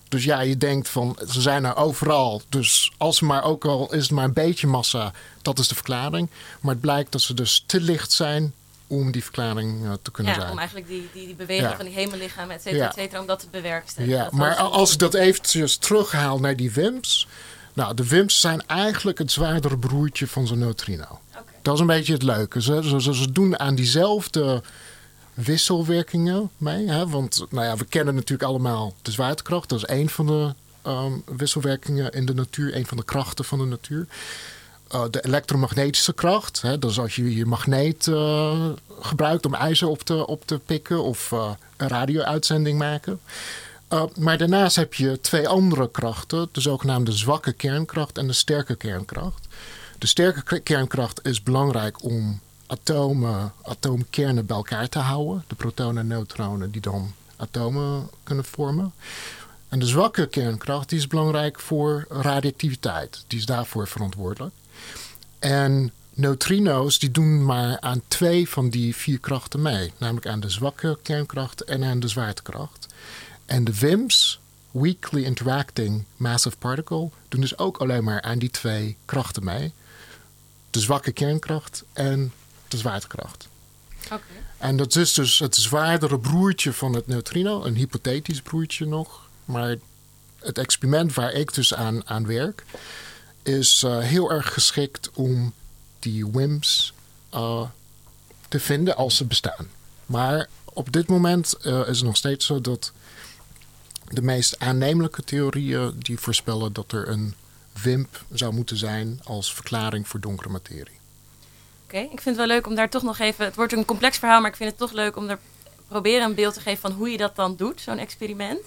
[0.09, 2.41] Dus ja, je denkt van ze zijn er overal.
[2.49, 5.75] Dus als ze maar ook al is het maar een beetje massa, dat is de
[5.75, 6.29] verklaring.
[6.61, 8.53] Maar het blijkt dat ze dus te licht zijn
[8.87, 10.51] om die verklaring uh, te kunnen ja, zijn.
[10.51, 11.75] om eigenlijk die, die, die beweging ja.
[11.75, 12.89] van die hemellichamen, et cetera, ja.
[12.89, 14.17] et cetera, om dat te bewerkstelligen.
[14.17, 17.27] Ja, maar als ik dat eventjes terughaal naar die WIMPs.
[17.73, 21.19] Nou, de WIMPs zijn eigenlijk het zwaardere broertje van zo'n neutrino.
[21.29, 21.43] Okay.
[21.61, 22.61] Dat is een beetje het leuke.
[22.61, 24.63] Ze, ze, ze doen aan diezelfde
[25.33, 26.89] wisselwerkingen mee.
[26.89, 27.07] Hè?
[27.07, 29.69] Want nou ja, we kennen natuurlijk allemaal de zwaartekracht.
[29.69, 30.53] Dat is één van de
[30.87, 34.07] um, wisselwerkingen in de natuur, een van de krachten van de natuur.
[34.93, 36.79] Uh, de elektromagnetische kracht, hè?
[36.79, 41.03] dat is als je je magneet uh, gebruikt om ijzer op te, op te pikken
[41.03, 43.19] of uh, een radio-uitzending maken.
[44.17, 49.47] Maar daarnaast heb je twee andere krachten, de zogenaamde zwakke kernkracht en de sterke kernkracht.
[49.97, 55.43] De sterke kernkracht is belangrijk om atomen, atoomkernen bij elkaar te houden.
[55.47, 58.93] De protonen en neutronen die dan atomen kunnen vormen.
[59.69, 63.23] En de zwakke kernkracht is belangrijk voor radioactiviteit.
[63.27, 64.53] Die is daarvoor verantwoordelijk.
[65.39, 69.91] En neutrino's die doen maar aan twee van die vier krachten mee.
[69.97, 72.82] Namelijk aan de zwakke kernkracht en aan de zwaartekracht.
[73.53, 74.39] En de WIMPs,
[74.71, 79.73] Weakly Interacting Massive Particle, doen dus ook alleen maar aan die twee krachten mee.
[80.69, 82.33] De zwakke kernkracht en
[82.67, 83.47] de zwaartekracht.
[84.05, 84.19] Okay.
[84.57, 89.29] En dat is dus het zwaardere broertje van het neutrino, een hypothetisch broertje nog.
[89.45, 89.75] Maar
[90.39, 92.63] het experiment waar ik dus aan, aan werk,
[93.43, 95.53] is uh, heel erg geschikt om
[95.99, 96.93] die WIMPs
[97.33, 97.61] uh,
[98.47, 99.67] te vinden als ze bestaan.
[100.05, 102.91] Maar op dit moment uh, is het nog steeds zo dat
[104.13, 107.33] de meest aannemelijke theorieën die voorspellen dat er een
[107.81, 110.99] WIMP zou moeten zijn als verklaring voor donkere materie.
[111.85, 113.45] Oké, ik vind het wel leuk om daar toch nog even.
[113.45, 115.39] Het wordt een complex verhaal, maar ik vind het toch leuk om er
[115.87, 118.61] proberen een beeld te geven van hoe je dat dan doet, zo'n experiment.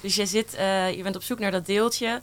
[0.00, 2.20] Dus je, zit, uh, je bent op zoek naar dat deeltje,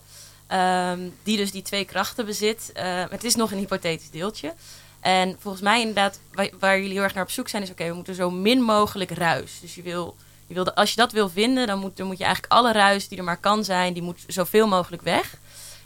[0.51, 2.71] um, die dus die twee krachten bezit.
[2.77, 4.53] Uh, het is nog een hypothetisch deeltje.
[4.99, 6.19] En volgens mij inderdaad,
[6.59, 9.11] waar, jullie heel erg naar op zoek zijn, is oké, we moeten zo min mogelijk
[9.11, 9.59] ruis.
[9.61, 10.15] Dus je wil,
[10.47, 13.07] je wil, als je dat wil vinden, dan moet, dan moet je eigenlijk alle ruis
[13.07, 15.35] die er maar kan zijn, die moet zoveel mogelijk weg.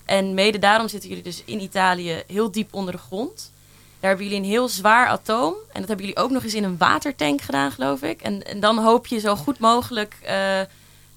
[0.05, 3.51] En mede daarom zitten jullie dus in Italië heel diep onder de grond.
[3.99, 5.53] Daar hebben jullie een heel zwaar atoom.
[5.53, 8.21] En dat hebben jullie ook nog eens in een watertank gedaan, geloof ik.
[8.21, 10.59] En, en dan hoop je zo goed mogelijk uh,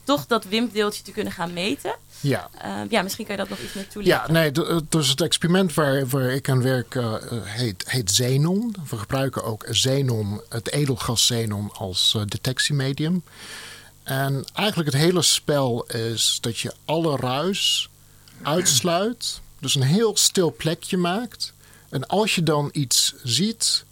[0.04, 1.94] toch dat WIMP-deeltje te kunnen gaan meten.
[2.20, 2.50] Ja.
[2.64, 4.34] Uh, ja, misschien kan je dat nog iets meer toelichten.
[4.34, 8.74] Ja, nee, dus het experiment waar, waar ik aan werk uh, heet, heet xenon.
[8.88, 13.22] We gebruiken ook xenon, het edelgas xenon, als detectiemedium.
[14.02, 17.88] En eigenlijk het hele spel is dat je alle ruis
[18.42, 19.40] uitsluit.
[19.58, 21.52] Dus een heel stil plekje maakt.
[21.88, 23.84] En als je dan iets ziet,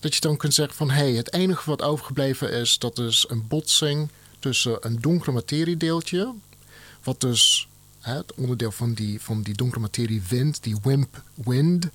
[0.00, 0.90] dat je dan kunt zeggen van...
[0.90, 6.34] hé, hey, het enige wat overgebleven is, dat is een botsing tussen een donkere materiedeeltje...
[7.02, 7.68] wat dus
[8.00, 11.88] hè, het onderdeel van die, van die donkere materie wind, die WIMP wind,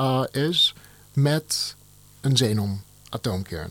[0.00, 0.74] uh, is...
[1.12, 1.76] met
[2.20, 3.70] een xenon-atoomkern.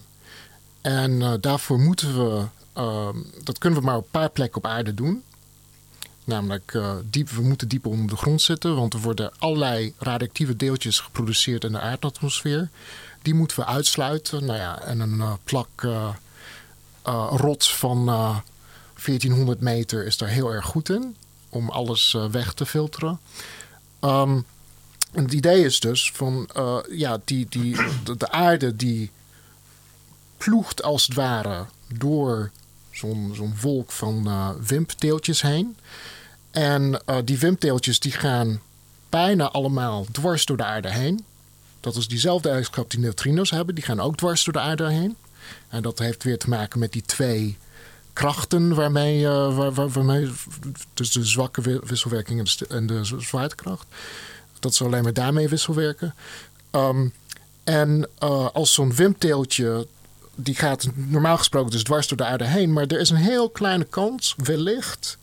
[0.82, 2.46] En uh, daarvoor moeten we...
[2.78, 3.10] Uh,
[3.44, 5.24] dat kunnen we maar op een paar plekken op aarde doen.
[6.24, 10.56] Namelijk, uh, diep, we moeten diep onder de grond zitten, want er worden allerlei radioactieve
[10.56, 12.70] deeltjes geproduceerd in de aardatmosfeer.
[13.22, 14.46] Die moeten we uitsluiten.
[14.46, 15.88] Nou ja, en een plak
[17.30, 21.16] rots van 1400 meter is daar heel erg goed in,
[21.50, 23.20] om alles weg te filteren.
[24.00, 24.46] En
[25.12, 26.50] het idee is dus van,
[26.90, 29.12] ja, die, die, de, de aarde die
[30.38, 32.52] ploegt als het ware door
[32.92, 35.78] zo'n zo'n wolk van uh, wimpteeltjes heen.
[36.52, 38.62] En die wimpteeltjes die gaan
[39.10, 41.26] bijna allemaal dwars door de aarde heen.
[41.80, 43.76] Dat is diezelfde eigenschap die neutrino's hebben.
[43.76, 45.16] Die gaan ook dwars door de aarde heen.
[45.70, 47.58] En dat heeft weer te maken met die twee
[48.14, 50.32] krachten waarmee, waar, waar, waarmee
[50.94, 53.86] dus de zwakke wisselwerking en de, zwaartekracht.
[54.60, 56.16] Dat ze alleen maar daarmee wisselwerken.
[56.72, 57.14] Um,
[57.64, 59.88] en uh, als zo'n wimteeltje,
[60.36, 63.50] die gaat normaal gesproken dus dwars door de aarde heen, maar er is een heel
[63.50, 65.18] kleine kans, wellicht,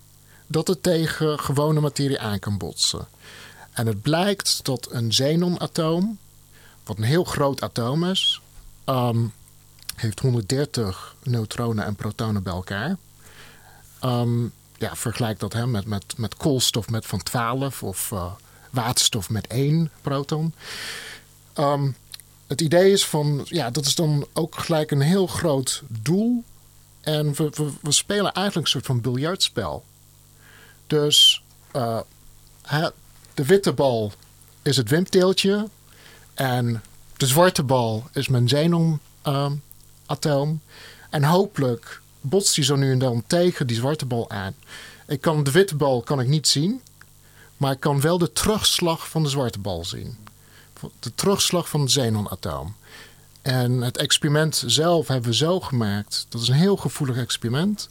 [0.47, 3.07] dat het tegen gewone materie aan kan botsen.
[3.73, 6.19] En het blijkt dat een xenonatoom,
[6.85, 8.41] wat een heel groot atoom is,
[8.87, 9.33] um,
[9.95, 12.97] heeft 130 neutronen en protonen bij elkaar.
[14.05, 18.33] Um, ja, vergelijk dat hè, met, met, met koolstof met van 12 of uh,
[18.71, 20.55] waterstof met 1 proton.
[21.59, 21.97] Um,
[22.47, 26.45] het idee is van, ja, dat is dan ook gelijk een heel groot doel.
[27.01, 29.85] En we, we, spelen eigenlijk een soort van biljartspel.
[30.87, 31.43] Dus
[31.77, 32.01] uh,
[33.35, 34.13] de witte bal
[34.63, 35.69] is het wimteeltje.
[36.35, 36.83] En
[37.17, 39.63] de zwarte bal is mijn xenon-atoom.
[40.07, 40.53] Ehm,
[41.11, 44.55] en hopelijk botst die zo nu en dan tegen die zwarte bal aan.
[45.07, 46.81] Ik kan de witte bal kan ik niet zien.
[47.57, 50.17] Maar ik kan wel de terugslag van de zwarte bal zien
[51.01, 52.77] de terugslag van het xenonatoom.
[53.43, 56.27] En het experiment zelf hebben we zo gemaakt.
[56.29, 57.89] Dat is een heel gevoelig experiment.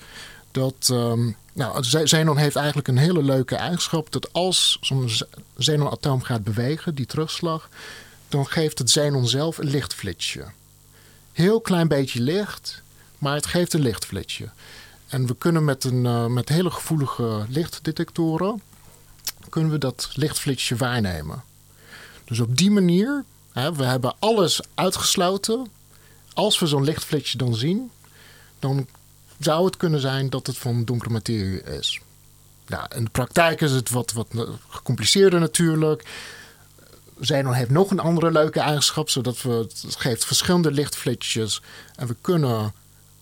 [0.51, 4.11] Dat, um, nou, xenon heeft eigenlijk een hele leuke eigenschap.
[4.11, 5.09] Dat als zo'n
[5.57, 7.69] xenonatoom gaat bewegen, die terugslag,
[8.29, 10.45] dan geeft het xenon zelf een lichtflitsje.
[11.33, 12.81] Heel klein beetje licht,
[13.17, 14.49] maar het geeft een lichtflitsje.
[15.07, 18.61] En we kunnen met, een, uh, met hele gevoelige lichtdetectoren
[19.49, 21.43] kunnen we dat lichtflitsje waarnemen.
[22.25, 25.67] Dus op die manier, hè, we hebben alles uitgesloten.
[26.33, 27.91] Als we zo'n lichtflitsje dan zien,
[28.59, 28.87] dan
[29.39, 31.99] zou het kunnen zijn dat het van donkere materie is.
[32.67, 34.27] Ja, in de praktijk is het wat, wat
[34.69, 36.03] gecompliceerder natuurlijk.
[37.23, 41.61] Xenon heeft nog een andere leuke eigenschap, zodat we het geeft verschillende lichtflitsjes
[41.95, 42.73] en we kunnen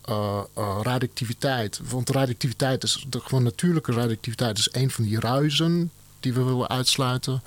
[0.09, 5.91] uh, uh, radioactiviteit, want radioactiviteit is de gewoon natuurlijke radioactiviteit is een van die ruizen
[6.19, 7.43] die we willen uitsluiten.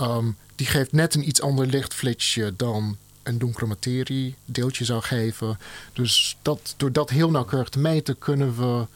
[0.00, 5.58] Um, die geeft net een iets ander lichtflitsje dan een donkere materie deeltje zou geven.
[5.92, 8.86] Dus dat, door dat heel nauwkeurig te meten kunnen we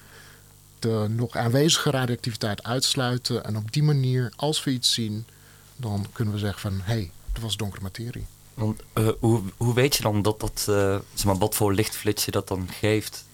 [0.78, 3.44] de nog aanwezige radioactiviteit uitsluiten.
[3.44, 5.26] En op die manier, als we iets zien,
[5.80, 8.26] dan kunnen we zeggen van hé, hey, dat was donkere materie.
[8.54, 12.24] Want uh, hoe, hoe weet je dan dat dat, uh, zeg maar, wat voor lichtflits
[12.24, 13.26] dat dan geeft?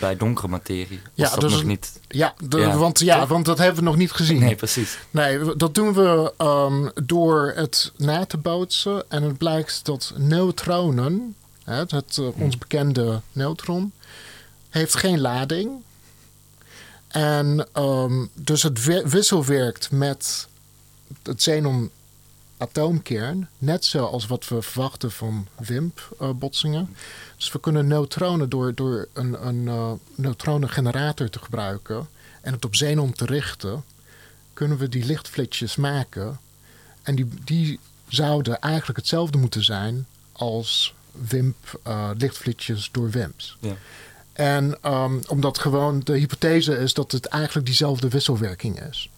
[0.00, 1.00] bij donkere materie.
[1.14, 2.00] Ja, dat dus, nog niet.
[2.08, 2.34] Ja,
[2.76, 4.38] Want, ja, want dat hebben we nog niet gezien.
[4.38, 4.98] Nee, precies.
[5.10, 9.04] Nee, dat doen we um, door het na te bootsen.
[9.10, 13.92] En het blijkt dat neutronen, het, het uh, ons bekende neutron,
[14.70, 15.70] heeft geen lading.
[17.08, 20.48] En um, dus het wisselwerkt met
[21.22, 21.90] het xenon
[22.56, 26.96] atoomkern, net zoals wat we verwachten van WIMP-botsingen.
[27.36, 32.08] dus we kunnen neutronen door, door een, een uh, neutronengenerator te gebruiken
[32.40, 33.84] en het op xenon te richten,
[34.52, 36.40] kunnen we die lichtflitsjes maken.
[37.02, 40.94] En die, die zouden eigenlijk hetzelfde moeten zijn als
[41.28, 43.56] WIMP-lichtflitsjes uh, door WIMPs.
[43.60, 43.76] Ja.
[44.32, 49.10] En um, omdat gewoon de hypothese is dat het eigenlijk diezelfde wisselwerking is.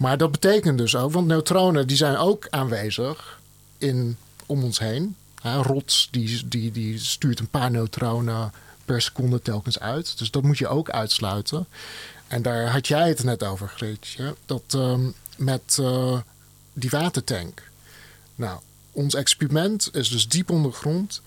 [0.00, 3.40] Maar dat betekent dus ook, want neutronen die zijn ook aanwezig
[3.78, 5.16] in, om ons heen.
[5.42, 8.52] rots die, die, die stuurt een paar neutronen
[8.84, 10.18] per seconde telkens uit.
[10.18, 11.66] Dus dat moet je ook uitsluiten.
[12.26, 14.34] En daar had jij het net over, Greetje.
[14.46, 16.18] Dat um, met uh,
[16.72, 17.62] die watertank.
[18.34, 18.60] Nou,
[18.92, 21.22] ons experiment is dus diep onder grond.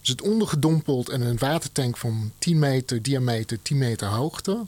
[0.00, 4.66] Zit ondergedompeld in een watertank van 10 meter diameter, 10 meter hoogte.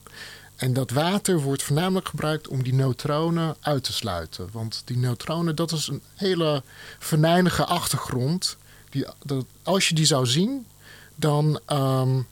[0.58, 4.48] En dat water wordt voornamelijk gebruikt om die neutronen uit te sluiten.
[4.52, 6.62] Want die neutronen, dat is een hele
[6.98, 8.56] venijnige achtergrond.
[8.90, 10.66] Die, dat, als je die zou zien,
[11.14, 11.60] dan.
[11.72, 12.26] Um,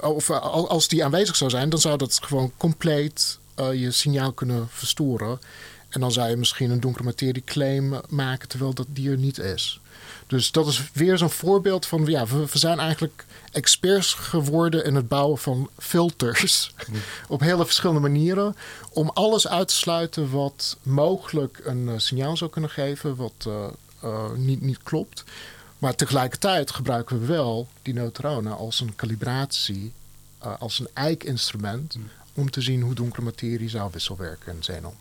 [0.00, 4.68] of als die aanwezig zou zijn, dan zou dat gewoon compleet uh, je signaal kunnen
[4.70, 5.40] verstoren.
[5.88, 9.38] En dan zou je misschien een donkere materie claim maken, terwijl dat die er niet
[9.38, 9.80] is.
[10.28, 14.94] Dus dat is weer zo'n voorbeeld van, ja, we, we, zijn eigenlijk experts geworden in
[14.94, 16.74] het bouwen van filters.
[17.28, 18.56] op hele verschillende manieren.
[18.92, 23.66] Om alles uit te sluiten wat mogelijk een uh, signaal zou kunnen geven, wat uh,
[24.04, 25.24] uh, niet, niet klopt.
[25.78, 29.92] Maar tegelijkertijd gebruiken we wel die neutronen als een kalibratie,
[30.38, 32.08] als een eikinstrument, mm.
[32.34, 34.94] om te zien hoe donkere materie zou wisselwerken in xenon.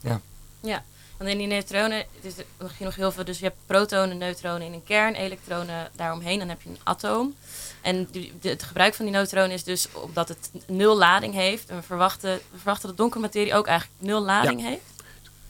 [0.00, 0.20] Ja.
[0.60, 0.84] Ja,
[1.24, 3.24] Want in die neutronen het is nog, nog heel veel.
[3.24, 6.38] Dus je hebt protonen, neutronen in een kern, elektronen daaromheen.
[6.38, 7.34] Dan heb je een atoom.
[7.80, 8.08] En
[8.40, 11.68] het gebruik van die neutronen is dus omdat het nul lading heeft.
[11.68, 14.82] En we verwachten, we verwachten dat donkere materie ook eigenlijk nul lading heeft.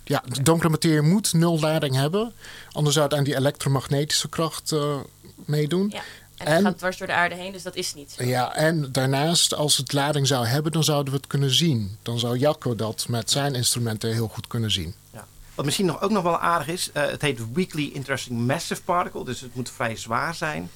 [0.05, 2.33] Ja, de donkere materie moet nul lading hebben.
[2.73, 4.97] Anders zou het aan die elektromagnetische kracht uh,
[5.35, 5.91] meedoen.
[5.93, 6.03] Ja.
[6.37, 8.25] En het gaat dwars door de aarde heen, dus dat is niet zo.
[8.25, 11.97] Ja, en daarnaast, als het lading zou hebben, dan zouden we het kunnen zien.
[12.03, 14.95] Dan zou Jacco dat met zijn instrumenten heel goed kunnen zien.
[15.55, 19.25] Wat misschien nog, ook nog wel aardig is, uh, het heet Weakly Interesting Massive Particle,
[19.25, 20.71] dus het moet vrij zwaar zijn.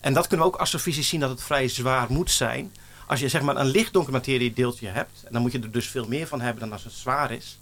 [0.00, 2.72] En dat kunnen we ook astrofysisch zien dat het vrij zwaar moet zijn.
[3.06, 5.88] Als je zeg maar een lichtdonker materie deeltje hebt, en dan moet je er dus
[5.88, 7.58] veel meer van hebben dan als het zwaar is.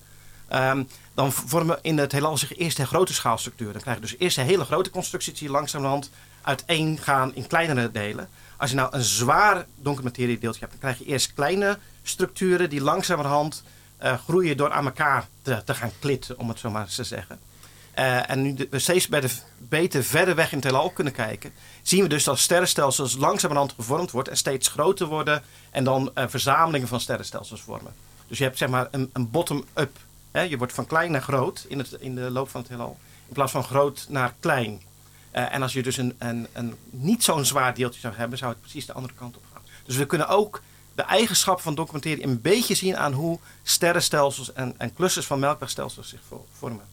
[0.53, 3.73] Um, dan vormen in het heelal zich eerst een grote schaalstructuur.
[3.73, 6.11] Dan krijg je dus eerst een hele grote constructie die langzamerhand
[6.43, 8.29] uiteen gaan in kleinere delen.
[8.57, 12.81] Als je nou een zwaar donker deeltje hebt, dan krijg je eerst kleine structuren die
[12.81, 13.63] langzamerhand
[13.99, 17.39] groeien door aan elkaar te, te, gaan klitten, om het zo maar te zeggen.
[17.99, 19.09] Uh, en nu we steeds
[19.59, 24.11] beter verder weg in het heelal kunnen kijken, zien we dus dat sterrenstelsels langzamerhand gevormd
[24.11, 27.93] worden en steeds groter worden en dan uh, verzamelingen van sterrenstelsels vormen.
[28.27, 29.97] Dus je hebt zeg maar een, een bottom-up.
[30.33, 33.35] Je wordt van klein naar groot in, het, in de loop van het heelal, in
[33.35, 34.83] plaats van groot naar klein.
[35.31, 38.61] En als je dus een, een, een niet zo'n zwaar deeltje zou hebben, zou het
[38.61, 39.63] precies de andere kant op gaan.
[39.85, 40.63] Dus we kunnen ook
[40.99, 46.09] de eigenschappen van documenteren een beetje zien aan hoe sterrenstelsels en, en clusters van melkwegstelsels
[46.09, 46.21] zich
[46.53, 46.85] vormen.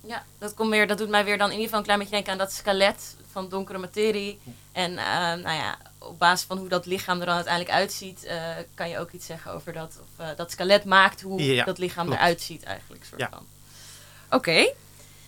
[0.00, 2.14] Ja, dat, komt weer, dat doet mij weer dan in ieder geval een klein beetje
[2.14, 4.38] denken aan dat skelet van donkere materie.
[4.72, 8.48] En uh, nou ja, op basis van hoe dat lichaam er dan uiteindelijk uitziet, uh,
[8.74, 9.98] kan je ook iets zeggen over dat.
[10.00, 12.20] Of, uh, dat skelet maakt hoe ja, dat lichaam klopt.
[12.20, 13.04] eruit ziet eigenlijk.
[13.04, 13.28] Soort ja.
[13.30, 13.46] van.
[14.26, 14.36] Oké.
[14.36, 14.74] Okay.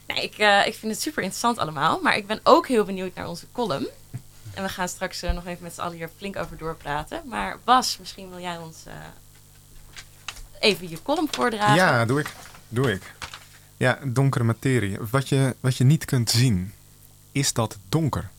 [0.06, 2.00] Nou, ik, ik vind het super interessant allemaal.
[2.02, 3.86] Maar ik ben ook heel benieuwd naar onze column.
[4.54, 7.22] En we gaan straks nog even met z'n allen hier flink over doorpraten.
[7.28, 8.76] Maar Bas, misschien wil jij ons
[10.60, 11.74] even je column voordragen.
[11.74, 12.32] Ja, doe ik.
[12.68, 13.14] Doe ik.
[13.76, 14.98] Ja, donkere materie.
[15.10, 16.72] Wat je, wat je niet kunt zien,
[17.32, 18.30] is dat donker.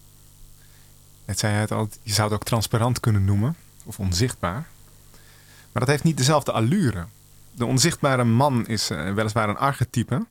[1.25, 4.67] Het zei het al, je zou het ook transparant kunnen noemen, of onzichtbaar.
[5.71, 7.05] Maar dat heeft niet dezelfde allure.
[7.51, 10.25] De onzichtbare man is uh, weliswaar een archetype,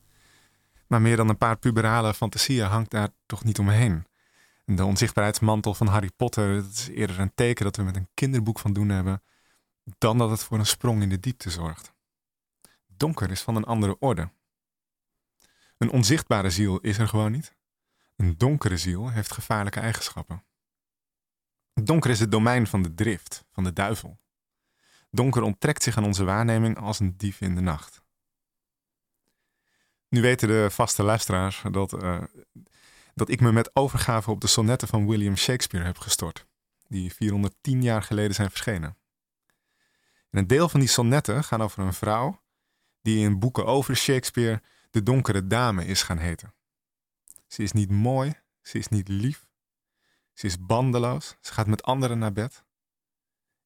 [0.87, 4.05] maar meer dan een paar puberale fantasieën hangt daar toch niet omheen.
[4.65, 8.73] De onzichtbaarheidsmantel van Harry Potter is eerder een teken dat we met een kinderboek van
[8.73, 9.23] doen hebben,
[9.99, 11.93] dan dat het voor een sprong in de diepte zorgt.
[12.87, 14.31] Donker is van een andere orde.
[15.79, 17.57] Een onzichtbare ziel is er gewoon niet.
[18.17, 20.45] Een donkere ziel heeft gevaarlijke eigenschappen.
[21.75, 24.19] Donker is het domein van de drift, van de duivel.
[25.11, 28.03] Donker onttrekt zich aan onze waarneming als een dief in de nacht.
[30.09, 32.23] Nu weten de vaste luisteraars dat, uh,
[33.15, 36.47] dat ik me met overgave op de sonnetten van William Shakespeare heb gestort,
[36.87, 38.97] die 410 jaar geleden zijn verschenen.
[40.31, 42.43] En een deel van die sonnetten gaan over een vrouw
[43.03, 46.55] die in boeken over Shakespeare de donkere dame is gaan heten.
[47.47, 49.49] Ze is niet mooi, ze is niet lief,
[50.33, 52.65] ze is bandeloos, ze gaat met anderen naar bed.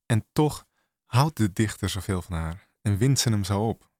[0.07, 0.67] En toch
[1.07, 3.91] houdt de dichter zoveel van haar en wint ze hem zo op.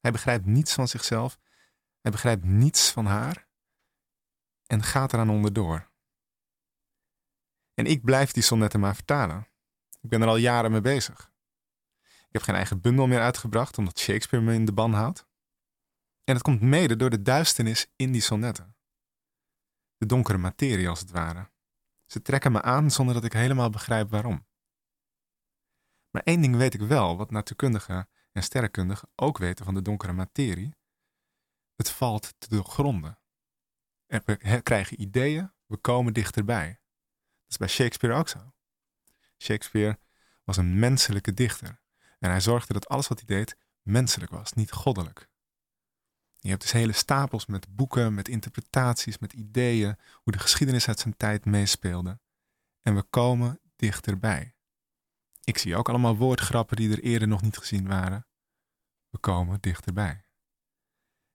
[0.00, 1.38] Hij begrijpt niets van zichzelf,
[2.00, 3.46] hij begrijpt niets van haar
[4.72, 5.90] en gaat eraan onderdoor.
[7.74, 9.48] En ik blijf die sonnetten maar vertalen.
[10.00, 11.32] Ik ben er al jaren mee bezig.
[12.02, 15.26] Ik heb geen eigen bundel meer uitgebracht omdat Shakespeare me in de ban houdt.
[16.24, 18.76] En het komt mede door de duisternis in die sonnetten.
[19.96, 21.50] De donkere materie als het ware.
[22.06, 24.46] Ze trekken me aan zonder dat ik helemaal begrijp waarom.
[26.10, 30.12] Maar één ding weet ik wel, wat natuurkundigen en sterrenkundigen ook weten van de donkere
[30.12, 30.76] materie.
[31.74, 33.21] Het valt te doorgronden.
[34.24, 36.66] We krijgen ideeën, we komen dichterbij.
[36.66, 38.52] Dat is bij Shakespeare ook zo.
[39.38, 39.98] Shakespeare
[40.44, 41.80] was een menselijke dichter.
[42.18, 45.28] En hij zorgde dat alles wat hij deed menselijk was, niet goddelijk.
[46.38, 50.98] Je hebt dus hele stapels met boeken, met interpretaties, met ideeën, hoe de geschiedenis uit
[50.98, 52.20] zijn tijd meespeelde.
[52.82, 54.54] En we komen dichterbij.
[55.44, 58.26] Ik zie ook allemaal woordgrappen die er eerder nog niet gezien waren.
[59.08, 60.24] We komen dichterbij.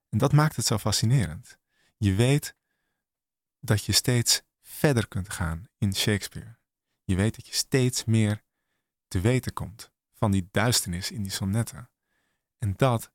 [0.09, 1.57] En dat maakt het zo fascinerend.
[1.97, 2.55] Je weet
[3.59, 6.57] dat je steeds verder kunt gaan in Shakespeare.
[7.03, 8.43] Je weet dat je steeds meer
[9.07, 11.89] te weten komt van die duisternis in die sonnetten.
[12.57, 13.11] En dat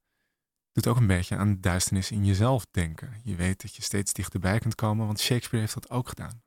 [0.72, 3.20] doet ook een beetje aan duisternis in jezelf denken.
[3.24, 6.42] Je weet dat je steeds dichterbij kunt komen, want Shakespeare heeft dat ook gedaan.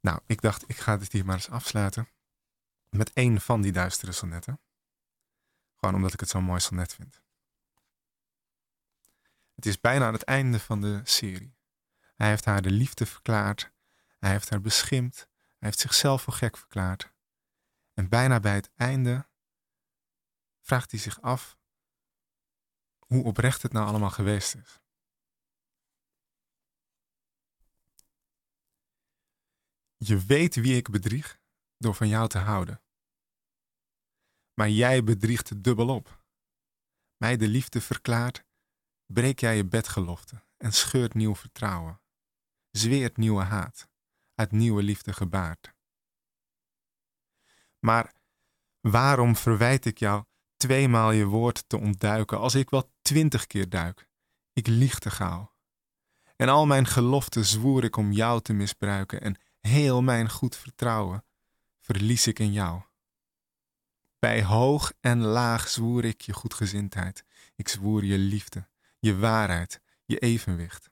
[0.00, 2.08] Nou, ik dacht, ik ga dit hier maar eens afsluiten
[2.90, 4.60] met één van die duistere sonnetten.
[5.76, 7.22] Gewoon omdat ik het zo'n mooi sonnet vind.
[9.58, 11.56] Het is bijna aan het einde van de serie.
[12.14, 13.72] Hij heeft haar de liefde verklaard.
[14.18, 15.16] Hij heeft haar beschimpt.
[15.36, 17.12] Hij heeft zichzelf voor gek verklaard.
[17.94, 19.28] En bijna bij het einde
[20.60, 21.58] vraagt hij zich af
[22.98, 24.80] hoe oprecht het nou allemaal geweest is.
[29.96, 31.40] Je weet wie ik bedrieg
[31.76, 32.82] door van jou te houden.
[34.54, 36.22] Maar jij bedriegt het dubbelop.
[37.16, 38.46] Mij de liefde verklaart,
[39.12, 42.00] breek jij je bedgelofte en scheurt nieuw vertrouwen.
[42.70, 43.88] Zweert nieuwe haat,
[44.34, 45.74] uit nieuwe liefde gebaard.
[47.78, 48.14] Maar
[48.80, 50.24] waarom verwijt ik jou
[50.56, 54.08] tweemaal je woord te ontduiken als ik wel twintig keer duik?
[54.52, 55.52] Ik lieg te gauw.
[56.36, 61.24] En al mijn geloften zwoer ik om jou te misbruiken en heel mijn goed vertrouwen
[61.80, 62.82] verlies ik in jou.
[64.18, 67.24] Bij hoog en laag zwoer ik je goedgezindheid.
[67.54, 68.68] Ik zwoer je liefde,
[68.98, 70.90] je waarheid, je evenwicht.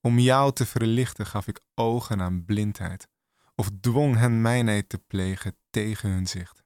[0.00, 3.08] Om jou te verlichten gaf ik ogen aan blindheid,
[3.54, 6.62] of dwong hen mijnheid te plegen tegen hun zicht.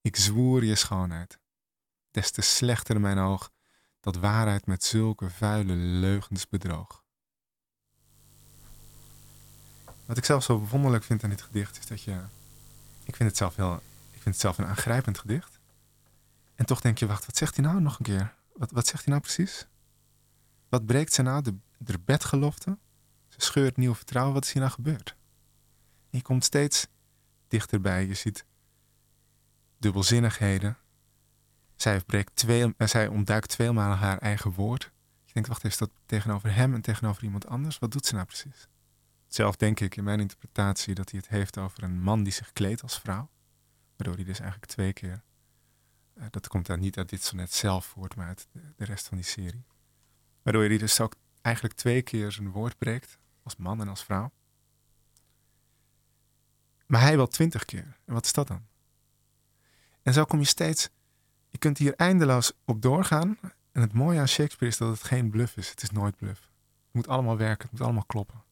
[0.00, 1.38] Ik zwoer je schoonheid,
[2.10, 3.50] des te slechter mijn oog,
[4.00, 7.04] dat waarheid met zulke vuile leugens bedroog.
[10.04, 12.20] Wat ik zelf zo wonderlijk vind aan dit gedicht is dat je.
[13.04, 13.74] Ik vind het zelf heel.
[14.10, 15.58] Ik vind het zelf een aangrijpend gedicht.
[16.54, 18.34] En toch denk je, wacht, wat zegt hij nou nog een keer?
[18.58, 19.66] Wat, wat zegt hij nou precies?
[20.68, 21.42] Wat breekt ze nou?
[21.42, 22.78] De, de bedgelofte?
[23.28, 24.34] Ze scheurt nieuw vertrouwen.
[24.34, 25.16] Wat is hier nou gebeurd?
[26.10, 26.86] je komt steeds
[27.48, 28.06] dichterbij.
[28.06, 28.44] Je ziet
[29.78, 30.76] dubbelzinnigheden.
[31.76, 34.92] Zij, breekt twee, eh, zij ontduikt tweemaal haar eigen woord.
[35.24, 37.78] Je denkt, wacht, is dat tegenover hem en tegenover iemand anders?
[37.78, 38.68] Wat doet ze nou precies?
[39.26, 42.52] Zelf denk ik in mijn interpretatie dat hij het heeft over een man die zich
[42.52, 43.30] kleedt als vrouw.
[43.96, 45.22] Waardoor hij dus eigenlijk twee keer.
[46.18, 49.16] Uh, dat komt dan niet uit dit sonnet zelf voort, maar uit de, rest van
[49.16, 49.64] die serie.
[50.42, 53.18] Waardoor hij dus ook eigenlijk twee keer zijn woord breekt.
[53.42, 54.32] Als man en als vrouw.
[56.86, 57.98] Maar hij wel twintig keer.
[58.04, 58.66] En wat is dat dan?
[60.02, 60.90] En zo kom je steeds.
[61.48, 63.38] Je kunt hier eindeloos op doorgaan.
[63.72, 65.70] En het mooie aan Shakespeare is dat het geen bluff is.
[65.70, 66.40] Het is nooit bluff.
[66.40, 67.62] Het moet allemaal werken.
[67.62, 68.44] Het moet allemaal kloppen.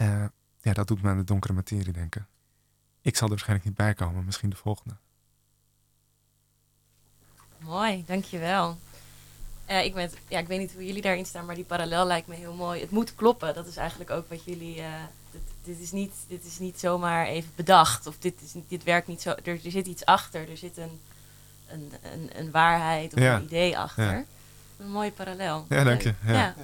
[0.00, 0.26] Uh,
[0.60, 2.28] ja, dat doet me aan de donkere materie denken.
[3.00, 4.96] Ik zal er waarschijnlijk niet bij komen, misschien de volgende.
[7.66, 8.78] Mooi, dankjewel.
[9.70, 12.26] Uh, ik, ben, ja, ik weet niet hoe jullie daarin staan, maar die parallel lijkt
[12.26, 12.80] me heel mooi.
[12.80, 14.76] Het moet kloppen, dat is eigenlijk ook wat jullie.
[14.76, 14.84] Uh,
[15.32, 19.06] dit, dit, is niet, dit is niet zomaar even bedacht, of dit, is, dit werkt
[19.06, 19.30] niet zo.
[19.30, 21.00] Er, er zit iets achter, er zit een,
[21.68, 24.04] een, een, een waarheid of een idee achter.
[24.04, 24.24] Ja.
[24.78, 25.66] Een mooie parallel.
[25.68, 26.14] Ja, dank je.
[26.26, 26.32] Ja.
[26.32, 26.54] ja.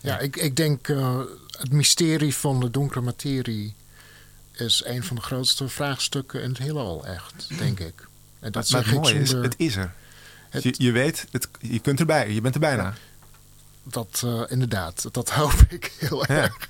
[0.00, 1.20] Ja, ik, ik denk uh,
[1.50, 3.74] het mysterie van de donkere materie
[4.52, 8.08] is een van de grootste vraagstukken in het heelal, echt, denk ik.
[8.40, 9.94] En dat maar, maar het mooie is, het is er.
[10.54, 12.82] Het, je, je, weet, het, je kunt erbij, je bent er bijna.
[12.82, 12.94] Ja,
[13.82, 16.68] dat uh, inderdaad, dat hoop ik heel erg.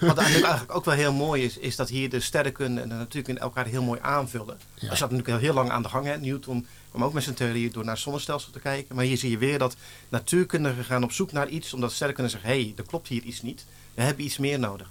[0.00, 3.40] Wat eigenlijk ook wel heel mooi is, is dat hier de sterrenkunde en de natuurkunde
[3.40, 4.58] elkaar heel mooi aanvullen.
[4.74, 4.88] Ja.
[4.88, 6.06] Dat zat natuurlijk heel lang aan de gang.
[6.06, 6.16] Hè.
[6.16, 8.94] Newton kwam ook met zijn theorie door naar het zonnestelsel te kijken.
[8.94, 9.76] Maar hier zie je weer dat
[10.08, 13.42] natuurkundigen gaan op zoek naar iets, omdat sterrenkunde zeggen, hé, hey, er klopt hier iets
[13.42, 13.64] niet.
[13.94, 14.88] We hebben iets meer nodig.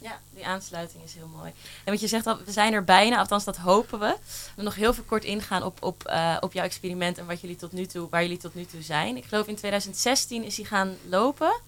[0.00, 1.52] Ja, die aansluiting is heel mooi.
[1.84, 4.16] En wat je zegt, we zijn er bijna, althans dat hopen we.
[4.56, 7.56] We nog heel veel kort ingaan op, op, uh, op jouw experiment en wat jullie
[7.56, 9.16] tot nu toe, waar jullie tot nu toe zijn.
[9.16, 11.60] Ik geloof in 2016 is hij gaan lopen.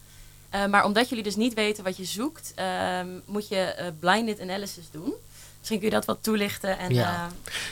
[0.55, 4.41] Uh, maar omdat jullie dus niet weten wat je zoekt, uh, moet je uh, blinded
[4.41, 5.13] analysis doen.
[5.59, 6.79] Misschien kun je dat wat toelichten.
[6.79, 7.31] En, ja.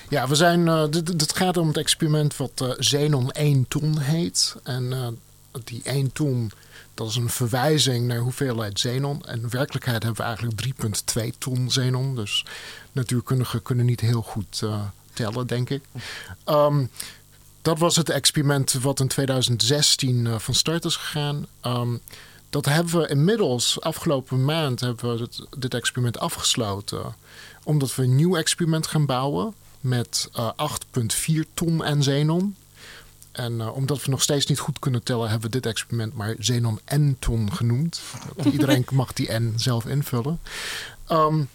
[0.09, 0.67] ja, we zijn.
[0.67, 4.57] Het gaat om het experiment wat Xenon 1 ton heet.
[4.63, 5.19] En
[5.65, 6.53] die 1 ton
[6.99, 9.25] dat is een verwijzing naar hoeveelheid xenon.
[9.25, 10.67] En in werkelijkheid hebben we eigenlijk
[11.33, 12.15] 3,2 ton xenon.
[12.15, 12.45] Dus
[12.93, 14.81] natuurkundigen kunnen niet heel goed uh,
[15.13, 15.83] tellen, denk ik.
[16.47, 16.91] Um,
[17.63, 21.47] dat was het experiment wat in 2016 uh, van start is gegaan.
[21.67, 22.01] Um,
[22.51, 27.15] dat hebben we inmiddels, afgelopen maand, hebben we dit, dit, experiment afgesloten.
[27.65, 30.71] Omdat we een nieuw experiment gaan bouwen met uh, eh,
[31.47, 32.57] 8,4 ton en xenon.
[33.39, 36.35] En uh, omdat we nog steeds niet goed kunnen tellen, hebben we dit experiment maar
[36.35, 38.01] Xenon N-ton genoemd.
[38.53, 40.41] Iedereen mag die N zelf invullen.
[41.11, 41.49] Um,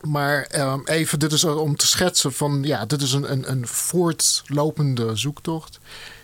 [0.00, 3.66] maar um, even, dit is om te schetsen van, ja, dit is een, een, een
[3.66, 5.78] voortlopende zoektocht.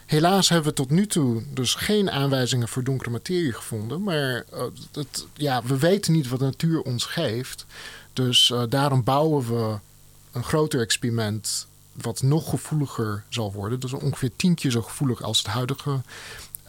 [0.06, 4.02] Helaas hebben we tot nu toe dus geen aanwijzingen voor donkere materie gevonden.
[4.02, 4.62] Maar uh,
[4.92, 7.66] het, ja, we weten niet wat de natuur ons geeft.
[8.12, 9.78] Dus uh, daarom bouwen we
[10.32, 13.80] een groter experiment wat nog gevoeliger zal worden.
[13.80, 16.00] Dus ongeveer tien keer zo gevoelig als het huidige,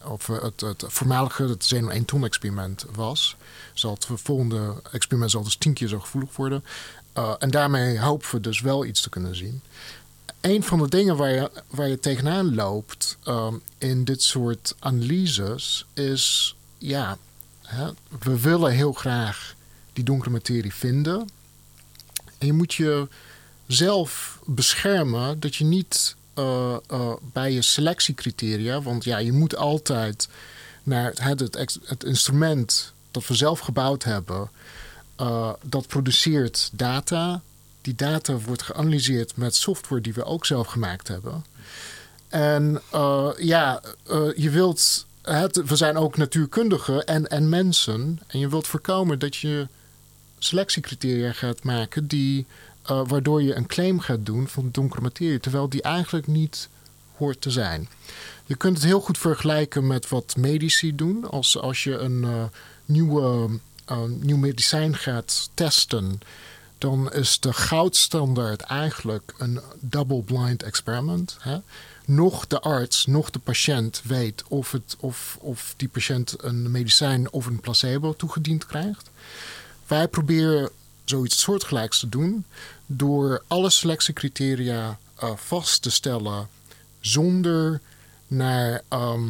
[0.03, 3.35] of eh, het, het voormalige, het Xenon 1 ton experiment was.
[3.73, 6.63] Zal het volgende experiment zal dus tien keer zo gevoelig worden.
[7.17, 9.61] Uh, en daarmee hopen we dus wel iets te kunnen zien.
[10.41, 15.85] Een van de dingen waar je, waar je tegenaan loopt um, in dit soort analyses
[15.93, 17.17] is, ja,
[17.61, 19.55] hè, we willen heel graag
[19.93, 21.29] die donkere materie vinden.
[22.37, 23.07] En je moet je
[23.67, 26.75] zelf beschermen dat je niet uh,
[27.21, 28.81] bij je selectiecriteria.
[28.81, 30.27] Want ja, je moet altijd
[30.83, 31.39] naar het,
[31.85, 34.49] het, instrument dat we zelf gebouwd hebben.
[35.65, 37.41] dat produceert data.
[37.81, 41.45] Die data wordt geanalyseerd met software die we ook zelf gemaakt hebben.
[42.29, 42.81] En
[43.37, 43.81] ja,
[44.35, 45.05] je wilt.
[45.21, 48.19] Het, we zijn ook natuurkundigen en, en mensen.
[48.27, 49.67] En je wilt voorkomen dat je
[50.43, 52.45] selectiecriteria gaat maken die,
[52.91, 56.69] uh, waardoor je een claim gaat doen van donkere materie, terwijl die eigenlijk niet
[57.15, 57.89] hoort te zijn.
[58.45, 61.29] Je kunt het heel goed vergelijken met wat medici doen.
[61.29, 62.43] Als, als je een uh,
[62.85, 63.49] nieuwe,
[63.91, 66.19] uh, nieuw medicijn gaat testen,
[66.77, 71.37] dan is de goudstandaard eigenlijk een double-blind experiment.
[71.39, 71.57] Hè?
[72.05, 77.31] Nog de arts, nog de patiënt weet of, het, of, of die patiënt een medicijn
[77.31, 79.09] of een placebo toegediend krijgt.
[79.87, 80.69] Wij proberen
[81.03, 82.45] zoiets soortgelijks te doen
[82.85, 86.47] door alle selectiecriteria uh, vast te stellen
[86.99, 87.81] zonder
[88.27, 89.29] naar ehm,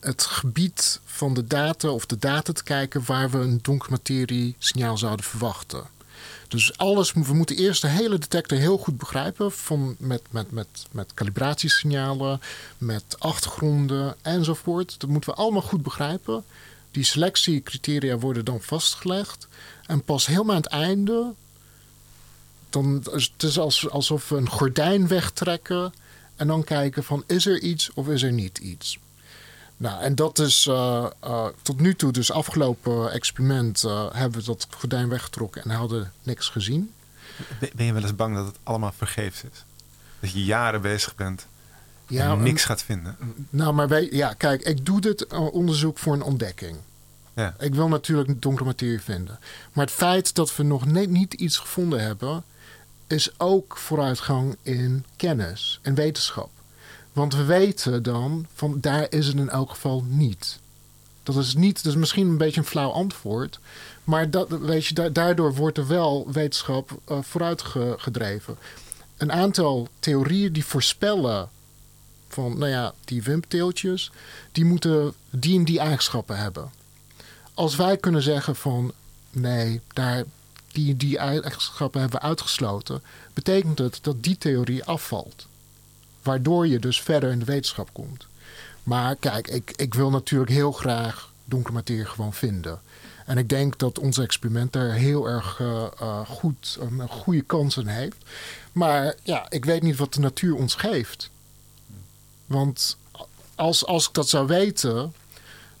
[0.00, 4.98] het gebied van de data of de data te kijken waar we een materie signaal
[4.98, 5.92] zouden verwachten.
[6.48, 9.52] Dus alles, we moeten eerst de hele detector heel goed begrijpen.
[9.52, 12.40] Van, met, met, met, met calibratiesignalen,
[12.78, 15.00] met achtergronden enzovoort.
[15.00, 16.44] Dat moeten we allemaal goed begrijpen.
[16.90, 19.48] Die selectiecriteria worden dan vastgelegd.
[19.86, 21.32] En pas helemaal aan het einde,
[22.74, 25.92] dan het is het alsof we een gordijn wegtrekken
[26.36, 28.98] en dan kijken van is er iets of is er niet iets.
[29.76, 34.46] Nou, en dat is uh, uh, tot nu toe, dus afgelopen experiment, uh, hebben we
[34.46, 36.92] dat gordijn weggetrokken en hadden niks gezien.
[37.74, 39.64] Ben je wel eens bang dat het allemaal vergeefs is?
[40.20, 41.46] Dat je jaren bezig bent
[42.06, 43.16] ja, en niks gaat vinden?
[43.50, 46.76] Nou, maar wij, ja, kijk, ik doe dit onderzoek voor een ontdekking.
[47.34, 47.54] Ja.
[47.58, 49.38] Ik wil natuurlijk donkere materie vinden.
[49.72, 52.44] Maar het feit dat we nog net niet iets gevonden hebben,
[53.06, 56.50] is ook vooruitgang in kennis en wetenschap.
[57.12, 60.58] Want we weten dan van daar is het in elk geval niet.
[61.22, 63.58] Dat is niet, is misschien een beetje een flauw antwoord.
[64.04, 68.56] Maar dat, weet je, daardoor wordt er wel wetenschap uh, vooruitgedreven.
[69.16, 71.48] Een aantal theorieën die voorspellen
[72.28, 74.10] van, nou ja, die wimpteeltjes,
[74.52, 76.70] die moeten die en die eigenschappen hebben
[77.54, 78.92] als wij kunnen zeggen van
[79.30, 80.24] nee, daar,
[80.74, 83.02] die, die eigenschappen hebben uitgesloten,
[83.32, 85.46] betekent het dat die theorie afvalt.
[86.22, 88.26] Waardoor je dus verder in de wetenschap komt.
[88.82, 92.80] Maar kijk, ik, ik wil natuurlijk heel graag donkere materie gewoon vinden.
[93.26, 97.76] En ik denk dat ons experiment daar heel erg uh, uh, goed, een goede kans
[97.76, 98.16] in heeft.
[98.72, 101.30] Maar ja, ik weet niet wat de natuur ons geeft.
[102.46, 102.96] Want
[103.54, 105.12] als, als ik dat zou weten,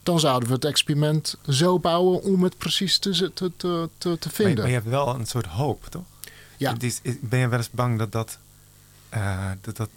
[0.04, 4.56] dan zouden we het experiment zo bouwen om het precies te, te, te, te, vinden.
[4.56, 6.04] Maar, je hebt wel een soort hoop, toch?
[6.56, 6.74] Ja.
[6.78, 8.38] Is, ben je wel eens bang dat dat,
[9.14, 9.90] uh, dat, dat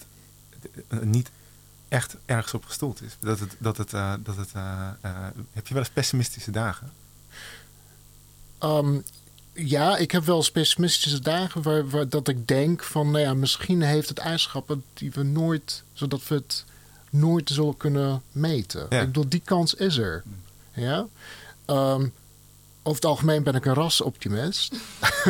[1.02, 1.30] niet
[1.88, 3.18] echt ergens op gestoeld is?
[3.20, 4.90] Dat het, dat het, uh, dat het, uh,
[5.54, 6.92] heb je wel eens pessimistische dagen?
[8.64, 9.04] Um,
[9.54, 13.34] ja, ik heb wel eens pessimistische dagen waar, waar, dat ik denk van, nou ja,
[13.34, 16.66] misschien heeft het eigenschappen die we nooit, zodat we het
[17.10, 18.82] nooit zullen kunnen meten.
[18.82, 20.24] Ik bedoel, die kans is er.
[20.74, 21.08] Ja?
[21.66, 22.14] Um,
[22.88, 24.76] over het algemeen ben ik een rasoptimist.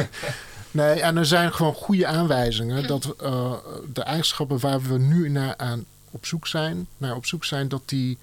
[0.72, 3.54] nee, en er zijn gewoon goede aanwijzingen dat uh,
[3.94, 7.82] de eigenschappen waar we nu naar aan op zoek zijn, naar op zoek zijn, dat
[7.86, 8.18] die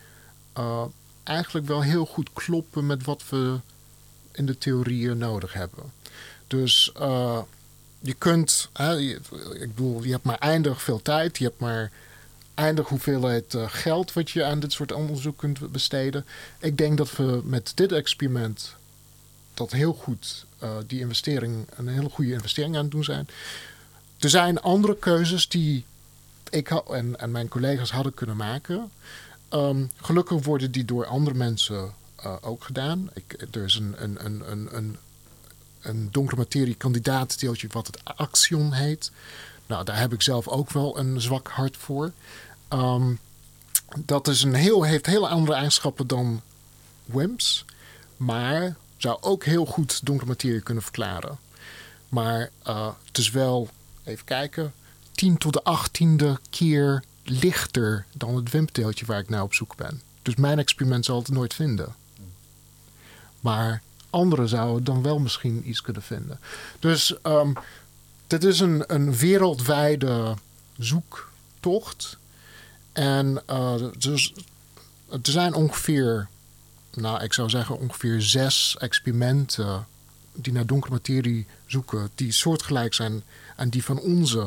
[0.59, 0.83] uh,
[1.23, 3.59] eigenlijk wel heel goed kloppen met wat we
[4.33, 5.93] in de theorieën nodig hebben.
[6.47, 7.39] Dus uh,
[8.01, 8.69] je kunt,
[9.53, 11.91] ik bedoel, je hebt maar eindig veel tijd, je hebt maar
[12.55, 16.25] eindig hoeveelheid uh, geld wat je aan dit soort onderzoek kunt besteden.
[16.59, 18.75] Ik denk dat we met dit experiment
[19.55, 23.29] dat heel goed uh, die investering een hele goede investering aan het doen zijn.
[24.19, 25.85] Er zijn andere keuzes die
[26.51, 28.91] ik en, en mijn collega's hadden kunnen maken.
[29.51, 31.93] Um, gelukkig worden die door andere mensen
[32.25, 33.11] uh, ook gedaan.
[33.13, 34.97] Ik, er is een, een, een, een, een,
[35.81, 39.11] een donkere materie kandidaatdeeltje wat het Axion heet.
[39.67, 42.13] Nou, daar heb ik zelf ook wel een zwak hart voor.
[42.73, 43.19] Um,
[44.05, 46.41] dat is een heel, heeft hele andere eigenschappen dan
[47.05, 47.65] WIMPs.
[48.17, 51.39] Maar zou ook heel goed donkere materie kunnen verklaren.
[52.09, 53.69] Maar uh, het is wel,
[54.05, 54.73] even kijken,
[55.13, 60.03] 10 tot de 18e keer lichter dan het WIMP-deeltje waar ik naar op zoek ben.
[60.23, 61.95] Dus mijn experiment zal het nooit vinden.
[63.41, 66.41] Maar anderen zouden dan wel misschien iets kunnen vinden.
[66.79, 67.53] Dus um,
[68.27, 70.35] dit is een, een wereldwijde
[70.79, 72.19] zoektocht.
[72.95, 74.35] En uh, dus,
[75.11, 76.29] er zijn ongeveer,
[76.95, 79.87] nou ik zou zeggen ongeveer zes experimenten
[80.33, 83.23] die naar donkere materie zoeken, die soortgelijk zijn
[83.57, 84.47] aan die van onze.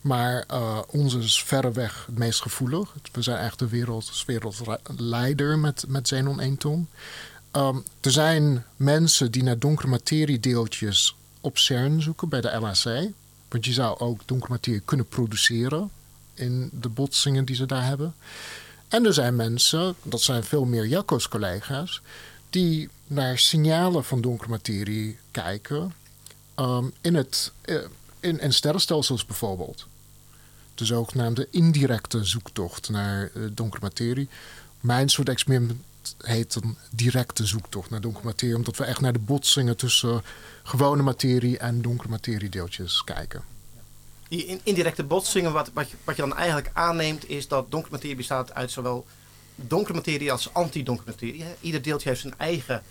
[0.00, 2.94] Maar uh, onze is verreweg het meest gevoelig.
[3.12, 6.88] We zijn echt de wereld, wereldleider met, met xenon 1 ton.
[7.52, 13.10] Um, er zijn mensen die naar donkere materiedeeltjes op CERN zoeken bij de LHC.
[13.48, 15.90] Want je zou ook donkere materie kunnen produceren
[16.42, 18.14] in de botsingen die ze daar hebben.
[18.88, 22.02] En er zijn mensen, dat zijn veel meer Jacco's collega's,
[22.50, 25.92] die naar signalen van donkere materie kijken
[26.56, 27.80] um, in, het, uh,
[28.20, 29.86] in, sterrenstelsels bijvoorbeeld.
[30.74, 34.28] De zogenaamde indirecte zoektocht naar uh, donkere materie.
[34.80, 35.80] Mijn soort experiment
[36.18, 40.22] heet een directe zoektocht naar donkere materie, omdat we echt naar de botsingen tussen
[40.62, 43.51] gewone materie en donkere materiedeeltjes kijken.
[44.32, 48.16] Die indirecte botsingen, wat, wat, je, wat je dan eigenlijk aanneemt, is dat donkere materie
[48.16, 49.06] bestaat uit zowel
[49.54, 51.44] donkere materie als antidonkere materie.
[51.60, 52.82] Ieder deeltje heeft zijn eigen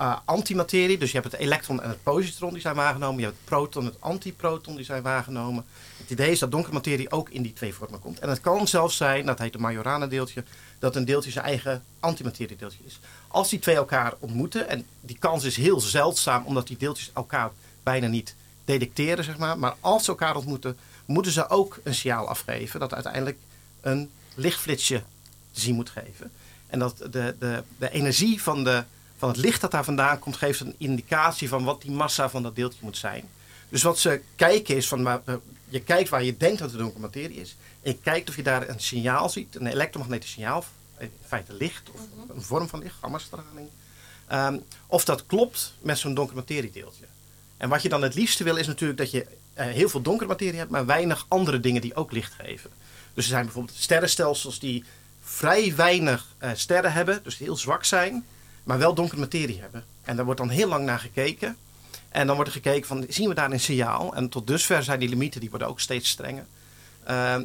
[0.00, 0.98] uh, antimaterie.
[0.98, 3.18] Dus je hebt het elektron en het positron die zijn waargenomen.
[3.18, 5.64] Je hebt het proton en het antiproton die zijn waargenomen.
[5.96, 8.18] Het idee is dat donkere materie ook in die twee vormen komt.
[8.18, 10.44] En het kan zelfs zijn, dat heet de Majorana deeltje,
[10.78, 12.98] dat een deeltje zijn eigen antimateriedeeltje is.
[13.28, 17.50] Als die twee elkaar ontmoeten, en die kans is heel zeldzaam omdat die deeltjes elkaar
[17.82, 18.34] bijna niet
[18.64, 19.58] detecteren, zeg maar.
[19.58, 20.76] Maar als ze elkaar ontmoeten,
[21.08, 23.38] moeten ze ook een signaal afgeven dat uiteindelijk
[23.80, 25.02] een lichtflitsje
[25.52, 26.30] te zien moet geven.
[26.66, 28.84] En dat de, de, de energie van, de,
[29.18, 32.42] van het licht dat daar vandaan komt, geeft een indicatie van wat die massa van
[32.42, 33.28] dat deeltje moet zijn.
[33.68, 35.22] Dus wat ze kijken is van,
[35.68, 37.56] je kijkt waar je denkt dat de donkere materie is.
[37.82, 40.64] En je kijkt of je daar een signaal ziet, een elektromagnetisch signaal,
[40.98, 42.36] in feite licht of mhm.
[42.36, 43.68] een vorm van licht, gammastraling.
[44.32, 47.04] Um, of dat klopt met zo'n donkere materiedeeltje.
[47.56, 49.26] En wat je dan het liefste wil is natuurlijk dat je
[49.64, 52.70] heel veel donkere materie hebt, maar weinig andere dingen die ook licht geven.
[53.14, 54.84] Dus er zijn bijvoorbeeld sterrenstelsels die
[55.22, 58.24] vrij weinig uh, sterren hebben, dus heel zwak zijn,
[58.64, 59.84] maar wel donkere materie hebben.
[60.02, 61.56] En daar wordt dan heel lang naar gekeken.
[62.08, 64.14] En dan wordt er gekeken van, zien we daar een signaal?
[64.14, 66.46] En tot dusver zijn die limieten, die worden ook steeds strenger.
[67.10, 67.36] Uh,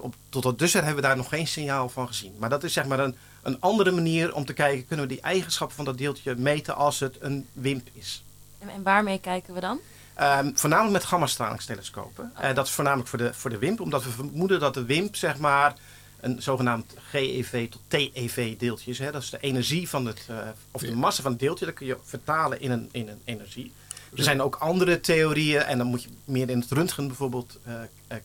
[0.00, 2.34] op, tot dusver hebben we daar nog geen signaal van gezien.
[2.38, 5.22] Maar dat is zeg maar een, een andere manier om te kijken, kunnen we die
[5.22, 8.24] eigenschappen van dat deeltje meten als het een WIMP is.
[8.58, 9.80] En waarmee kijken we dan?
[10.20, 12.32] Um, voornamelijk met gammastralingstelescopen.
[12.40, 15.16] Uh, dat is voornamelijk voor de, voor de WIMP, omdat we vermoeden dat de WIMP
[15.16, 15.74] zeg maar
[16.20, 18.98] een zogenaamd GeV tot TeV deeltje is.
[18.98, 19.10] Hè.
[19.10, 20.36] Dat is de energie van het, uh,
[20.70, 23.72] of de massa van het deeltje, dat kun je vertalen in een, in een energie.
[24.16, 27.74] Er zijn ook andere theorieën en dan moet je meer in het röntgen bijvoorbeeld uh,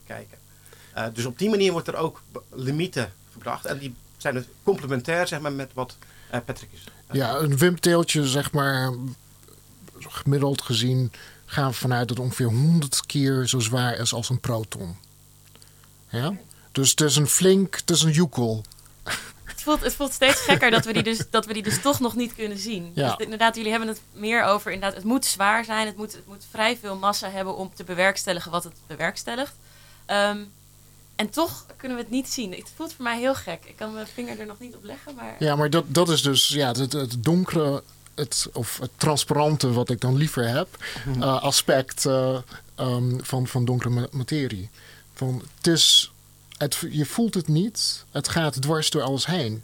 [0.05, 0.37] kijken.
[1.13, 5.39] dus op die manier wordt er ook limieten gebracht en die zijn dus complementair zeg
[5.39, 5.97] maar, met wat
[6.29, 6.83] Patrick is.
[7.11, 8.93] ja, een WIMP-deeltje zeg maar
[9.99, 11.11] gemiddeld gezien
[11.49, 14.97] gaan we vanuit dat het ongeveer 100 keer zo zwaar is als een proton.
[16.09, 16.33] Ja?
[16.71, 18.63] Dus het is een flink, het is een joekel.
[19.43, 21.99] Het voelt, het voelt steeds gekker dat we, die dus, dat we die dus toch
[21.99, 22.91] nog niet kunnen zien.
[22.95, 23.15] Ja.
[23.15, 25.87] Dus inderdaad, jullie hebben het meer over, inderdaad, het moet zwaar zijn.
[25.87, 29.53] Het moet, het moet vrij veel massa hebben om te bewerkstelligen wat het bewerkstelligt.
[30.07, 30.51] Um,
[31.15, 32.51] en toch kunnen we het niet zien.
[32.51, 33.65] Het voelt voor mij heel gek.
[33.65, 35.15] Ik kan mijn vinger er nog niet op leggen.
[35.15, 35.35] Maar...
[35.39, 37.83] Ja, maar dat, dat is dus ja, het, het donkere
[38.17, 40.67] het, of het transparante, wat ik dan liever heb,
[41.17, 42.37] uh, aspect uh,
[42.79, 44.69] um, van, van donkere materie.
[45.13, 46.11] Van, het is,
[46.57, 49.63] het, je voelt het niet, het gaat dwars door alles heen.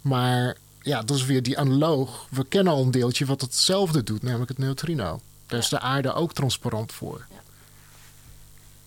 [0.00, 2.26] Maar ja, dat is weer die analoog.
[2.30, 5.20] We kennen al een deeltje wat hetzelfde doet, namelijk het neutrino.
[5.46, 7.26] Daar is de aarde ook transparant voor.
[7.30, 7.42] Ja.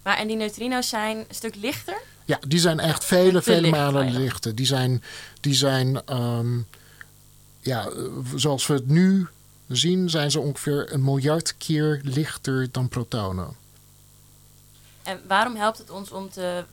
[0.04, 1.98] Maar en die neutrino's zijn een stuk lichter?
[2.26, 4.56] Ja, die zijn echt vele, vele malen lichter.
[4.56, 5.04] Die zijn,
[5.40, 6.68] die zijn um,
[7.60, 7.90] ja,
[8.36, 9.28] zoals we het nu
[9.68, 13.56] zien, zijn ze ongeveer een miljard keer lichter dan protonen.
[15.04, 16.64] En waarom helpt het ons om, te,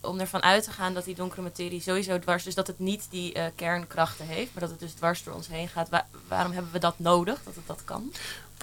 [0.00, 3.06] om ervan uit te gaan dat die donkere materie sowieso dwars, dus dat het niet
[3.10, 5.88] die uh, kernkrachten heeft, maar dat het dus dwars door ons heen gaat?
[6.28, 8.12] waarom hebben we dat nodig, dat het dat kan?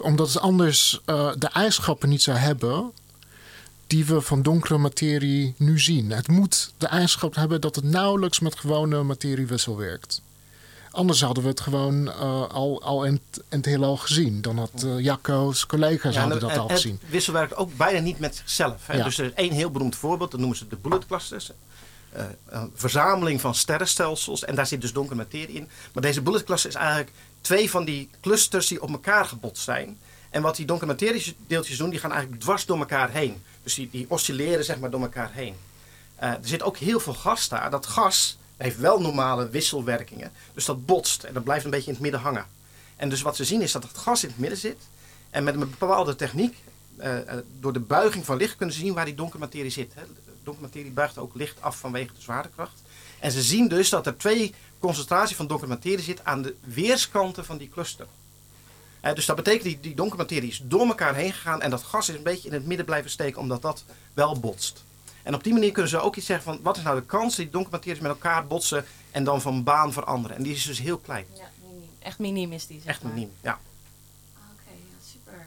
[0.02, 2.92] Omdat het anders uh, de eigenschappen niet zou hebben
[3.88, 6.12] die we van donkere materie nu zien.
[6.12, 10.22] Het moet de eigenschap hebben dat het nauwelijks met gewone materie wisselwerkt.
[10.92, 14.42] Anders hadden we het gewoon uh, al, al in, in, het heelal gezien.
[14.42, 16.98] Dan had uh, Jacco's collega's hadden dat al gezien.
[17.02, 18.88] Het wisselwerkt ook bijna niet met zichzelf.
[18.88, 19.04] Hè?
[19.04, 21.52] Dus er is één heel beroemd voorbeeld, dat noemen ze de bullet clusters.
[22.16, 24.44] Uh, een verzameling van sterrenstelsels.
[24.44, 25.70] En daar zit dus donkere materie in.
[25.94, 27.12] Maar deze bullet cluster is eigenlijk
[27.42, 29.98] twee van die clusters die op elkaar gebotst zijn.
[30.30, 33.42] En wat die donkere materie deeltjes doen, die gaan eigenlijk dwars door elkaar heen.
[33.64, 35.56] Dus die, die oscilleren zeg maar door elkaar heen.
[36.16, 37.70] er zit ook heel veel gas daar.
[37.72, 40.32] Dat gas heeft wel normale wisselwerkingen.
[40.54, 42.46] Dus dat botst en dat blijft een beetje in het midden hangen.
[42.96, 44.78] En dus wat ze zien is dat het gas in het midden zit.
[45.30, 46.58] En met een bepaalde techniek,
[47.00, 47.18] uh,
[47.60, 49.94] door de buiging van licht, kunnen ze zien waar die donkere materie zit.
[49.96, 50.02] Hè.
[50.44, 52.82] Donkere materie buigt ook licht af vanwege de zwaartekracht.
[53.20, 57.46] En ze zien dus dat er twee concentraties van donkere materie zit aan de weerskanten
[57.46, 58.08] van die cluster.
[59.06, 61.84] Uh, dus dat betekent die, die donkere materie is door elkaar heen gegaan en dat
[61.84, 63.84] gas is een beetje in het midden blijven steken omdat dat
[64.14, 64.84] wel botst.
[65.24, 67.36] En op die manier kunnen ze ook iets zeggen van wat is nou de kans
[67.36, 70.38] dat die donkere materie met elkaar botsen en dan van baan veranderen.
[70.38, 71.26] En die is dus heel klein.
[71.34, 71.90] Ja, miniem.
[72.00, 72.78] Echt miniem is die.
[72.80, 73.14] Zeg Echt maar.
[73.14, 73.60] miniem, ja.
[74.34, 75.46] Oké, ja, super.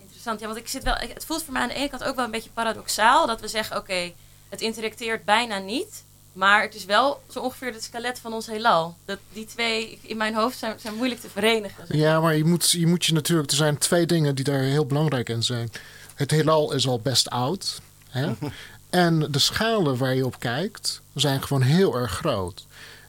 [0.00, 0.40] Interessant.
[0.40, 2.24] Ja, want ik zit wel, het voelt voor mij aan de ene kant ook wel
[2.24, 4.12] een beetje paradoxaal dat we zeggen: oké,
[4.48, 8.96] het interacteert bijna niet, maar het is wel zo ongeveer het skelet van ons heelal.
[9.04, 11.86] Dat die twee in mijn hoofd zijn, zijn moeilijk te verenigen.
[11.86, 13.50] zeg Ja, maar je moet, je moet je natuurlijk.
[13.50, 15.70] Er zijn twee dingen die daar heel belangrijk in zijn.
[16.14, 17.80] Het heelal is al best oud.
[18.08, 18.32] Hè?
[18.94, 22.66] en de schalen waar je op kijkt zijn gewoon heel erg groot.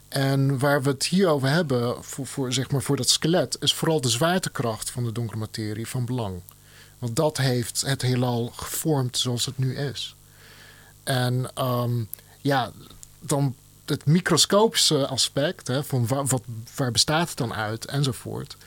[0.07, 4.01] En waar we het hier over hebben, voor, zeg maar voor dat skelet, is vooral
[4.01, 6.41] de zwaartekracht van de donkere materie van belang.
[6.99, 10.15] Want dat heeft het heelal gevormd zoals het nu is.
[11.03, 12.03] En ehm,
[12.41, 12.71] ja,
[13.19, 13.55] dan
[13.85, 16.43] het microscopische aspect, hè, van wat,
[16.75, 18.57] waar bestaat het dan uit enzovoort,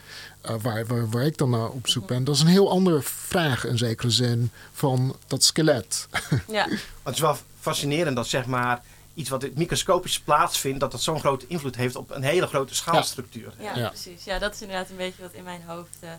[0.41, 3.01] eh, waar, waar, waar ik dan naar op zoek ben, dat is een heel andere
[3.01, 6.07] vraag in zekere zin van dat skelet.
[6.47, 6.67] Ja,
[7.03, 8.83] het is wel fascinerend dat zeg maar
[9.13, 13.53] iets wat microscopisch plaatsvindt, dat dat zo'n grote invloed heeft op een hele grote schaalstructuur.
[13.59, 13.87] ja, Ja.
[13.87, 14.23] precies.
[14.23, 15.97] Ja, dat is inderdaad een beetje wat in mijn hoofd.
[15.99, 16.09] eh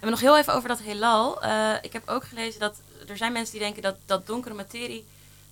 [0.00, 1.42] En nog heel even over dat heelal.
[1.42, 2.74] Eh, ik heb ook gelezen dat
[3.08, 5.04] er zijn mensen die denken dat, dat donkere materie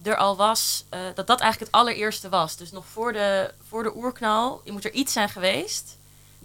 [0.03, 2.57] er al was, eh, dat dat eigenlijk het allereerste was.
[2.57, 5.97] Dus nog voor de, voor de oerknal moet er iets zijn geweest.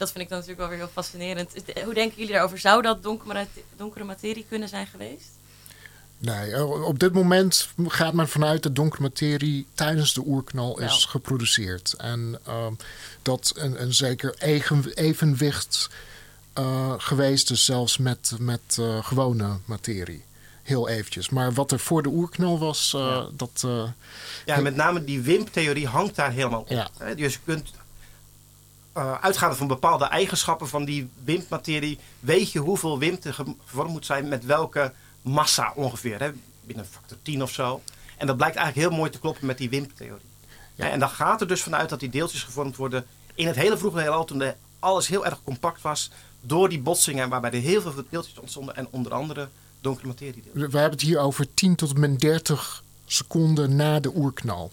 [0.04, 1.66] Dat vind ik dan natuurlijk wel weer heel fascinerend.
[1.74, 2.58] Eh, Hoe denken jullie daarover?
[2.60, 5.28] Zou dat donkere, donkere materie kunnen zijn geweest?
[6.18, 11.02] Nee, eh, op dit moment gaat men vanuit dat donkere materie tijdens de oerknal is
[11.02, 11.08] Ja.
[11.10, 11.94] geproduceerd.
[11.94, 12.74] En ehm,
[13.22, 14.36] dat een, een zeker
[14.96, 15.90] evenwicht
[16.54, 20.24] eh, geweest is, zelfs met, met eh, gewone materie.
[20.64, 21.30] Heel eventjes.
[21.30, 23.28] Maar wat er voor de oerknal was, eh, Ja.
[23.34, 23.62] dat.
[23.66, 23.84] eh,
[24.46, 26.70] Ja, met name die WIMP-theorie hangt daar helemaal op.
[26.70, 26.90] Ja.
[26.98, 27.72] Hè, Dus je kunt
[28.98, 34.06] uh, uitgaande van bepaalde eigenschappen van die WIMP-materie, weet je hoeveel WIMP er gevormd moet
[34.06, 36.20] zijn met welke massa ongeveer.
[36.20, 36.32] Hè?
[36.66, 37.82] Binnen een factor 10 of zo.
[38.18, 40.26] En dat blijkt eigenlijk heel mooi te kloppen met die WIMP-theorie.
[40.76, 40.90] Ja.
[40.90, 44.00] En dan gaat er dus vanuit dat die deeltjes gevormd worden in het hele vroege
[44.00, 44.44] heelal, toen
[44.80, 48.88] alles heel erg compact was, door die botsingen waarbij er heel veel deeltjes ontstonden en
[48.90, 49.48] onder andere
[49.82, 50.44] donkere materie.
[50.54, 54.72] we hebben het hier over 10 tot min 30 seconden na de oerknal.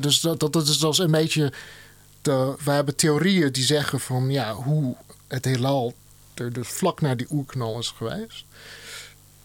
[0.00, 1.52] Dus dat, dat, dat, is, dat is een beetje.
[2.22, 4.96] De, we hebben theorieën die zeggen van ja, hoe
[5.26, 5.94] het heelal
[6.34, 8.44] er dus vlak na die oerknal is geweest.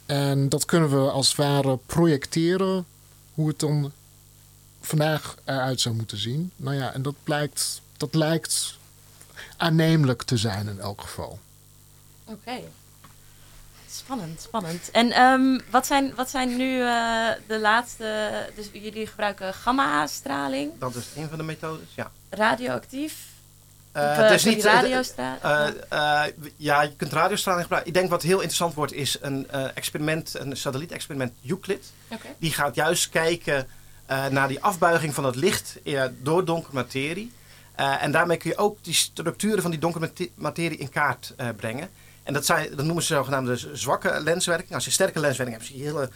[0.05, 2.85] En dat kunnen we als het ware projecteren
[3.33, 3.91] hoe het dan
[4.81, 6.51] vandaag eruit zou moeten zien.
[6.55, 8.77] Nou ja, en dat blijkt, dat lijkt
[9.57, 11.39] aannemelijk te zijn in elk geval.
[12.23, 12.61] Oké.
[13.97, 14.91] Spannend, spannend.
[14.91, 18.31] En ehm, wat, zijn, wat zijn nu eh, de laatste...
[18.55, 22.11] Dus jullie gebruiken gamma-straling, Dat is een van de methodes, ja.
[22.29, 23.15] radioactief.
[23.91, 25.41] Eh, of, sorry, niet, radiostraling.
[26.57, 27.93] Ja, je kunt radiostraling gebruiken.
[27.93, 31.91] Ik denk wat heel interessant wordt is een experiment, een satellietexperiment Euclid.
[32.07, 32.27] Oké.
[32.37, 33.67] Die gaat juist kijken
[34.29, 35.77] naar die afbuiging van het licht
[36.21, 37.31] door donkere materie.
[37.75, 41.89] En daarmee kun je ook die structuren van die donkere mate- materie in kaart brengen.
[42.25, 44.73] En dat, dat noemen ze zogenaamde zwakke lenswerking.
[44.73, 46.09] Als je sterke lenswerking hebt, zie je hele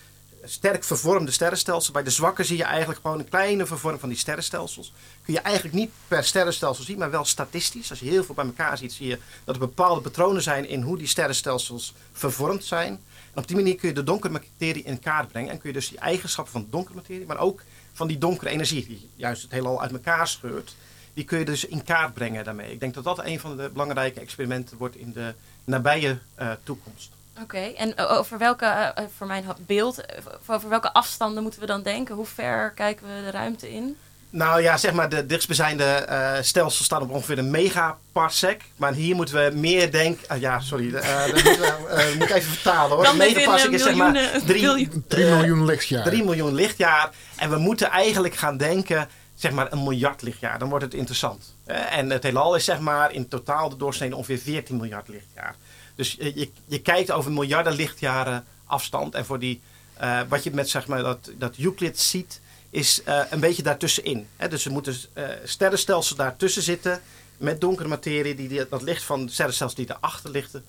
[0.44, 1.92] sterk vervormde sterrenstelsels.
[1.92, 4.94] Bij de zwakke zie je eigenlijk gewoon een kleine vervorming van die sterrenstelsels.
[5.24, 7.90] Kun je eigenlijk niet per sterrenstelsel zien, maar wel statistisch.
[7.90, 10.82] Als je heel veel bij elkaar ziet, zie je dat er bepaalde patronen zijn in
[10.82, 13.00] hoe die sterrenstelsels vervormd zijn.
[13.34, 15.52] En op die manier kun je de donkere materie in kaart brengen.
[15.52, 17.62] En kun je dus die eigenschappen van donkere materie, maar ook
[17.94, 20.76] van die donkere energie, die juist het heelal uit elkaar scheurt,
[21.14, 22.72] die kun je dus in kaart brengen daarmee.
[22.72, 25.34] Ik denk dat dat een van de belangrijke experimenten wordt in de
[25.64, 27.10] nabije eh, toekomst.
[27.42, 31.82] Oké, en over welke, eh, voor mijn beeld, eh, over welke afstanden moeten we dan
[31.84, 32.16] denken?
[32.16, 33.96] Hoe ver kijken we de ruimte in?
[34.32, 38.62] Nou ja, zeg maar, de dichtstbijzijnde eh stelsels staan op ongeveer een megaparsec.
[38.76, 40.28] Maar hier moeten we meer denken...
[40.30, 40.96] ah, ja, sorry.
[40.96, 43.04] eh, dat moet, eh, ik even vertalen hoor.
[43.04, 46.04] Dan Een megaparsec eh, is zeg maar miljoenen- drie, biljoen- 3 eh, miljoen lichtjaar.
[46.04, 47.10] 3 miljoen lichtjaar.
[47.36, 50.60] En we moeten eigenlijk gaan denken, zeg maar, een miljard lichtjaar.
[50.60, 51.56] Dan wordt het interessant.
[51.66, 55.56] Eh, en het heelal is zeg maar in totaal de doorsnede ongeveer 14 miljard lichtjaar.
[55.96, 59.16] Dus je, je, kijkt over miljarden lichtjaren afstand.
[59.16, 59.62] En voor die,
[59.94, 64.28] eh, wat je met zeg maar, dat, dat Euclid ziet, is eh, een beetje daartussenin.
[64.50, 64.96] Dus er moeten
[65.44, 67.02] sterrenstelsels daartussen zitten
[67.38, 70.66] met donkere materie die, dat licht van sterrenstelsels die erachter lichten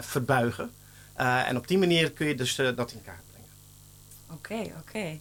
[0.00, 0.70] verbuigen.
[1.14, 3.50] En op die manier kun je dus dat in kaart brengen.
[4.30, 5.18] Oké, oké.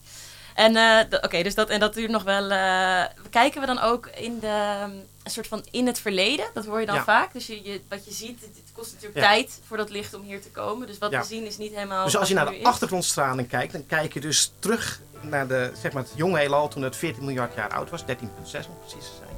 [0.56, 2.50] En, eh, oké, dus dat, en dat duurt nog wel.
[2.52, 4.92] eh, kijken we dan ook in de, um,
[5.24, 6.46] een soort van in het verleden?
[6.54, 7.04] Dat hoor je dan Ja.
[7.04, 7.34] vaak.
[7.34, 9.28] Dus je, je, wat je ziet, het, het kost natuurlijk Ja.
[9.28, 10.88] tijd voor dat licht om hier te komen.
[10.88, 11.20] Dus wat Ja.
[11.20, 12.04] we zien is niet helemaal.
[12.06, 15.92] Dus als je naar de achtergrondstraling kijkt, dan kijk je dus terug naar de, zeg
[15.92, 18.08] maar het jonge heelal toen het 14 miljard jaar oud was, 13,6
[18.70, 19.30] om precies te zijn.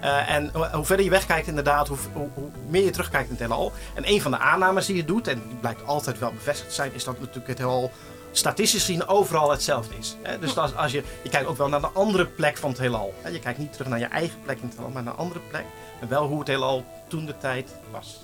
[0.00, 3.30] Eh, en hoe, hoe verder je wegkijkt inderdaad, hoe, hoe, hoe meer je terugkijkt in
[3.34, 3.72] het heelal.
[3.94, 6.74] En een van de aannames die je doet, en die blijkt altijd wel bevestigd te
[6.74, 7.90] zijn, is dat natuurlijk het heelal
[8.36, 10.16] statistisch gezien overal hetzelfde is.
[10.22, 10.38] Hè?
[10.38, 13.14] Dus als, als je, je kijkt ook wel naar een andere plek van het heelal.
[13.22, 13.28] Hè?
[13.28, 15.40] Je kijkt niet terug naar je eigen plek in het heelal, maar naar een andere
[15.50, 15.64] plek.
[16.00, 18.20] En wel hoe het heelal toen de tijd was.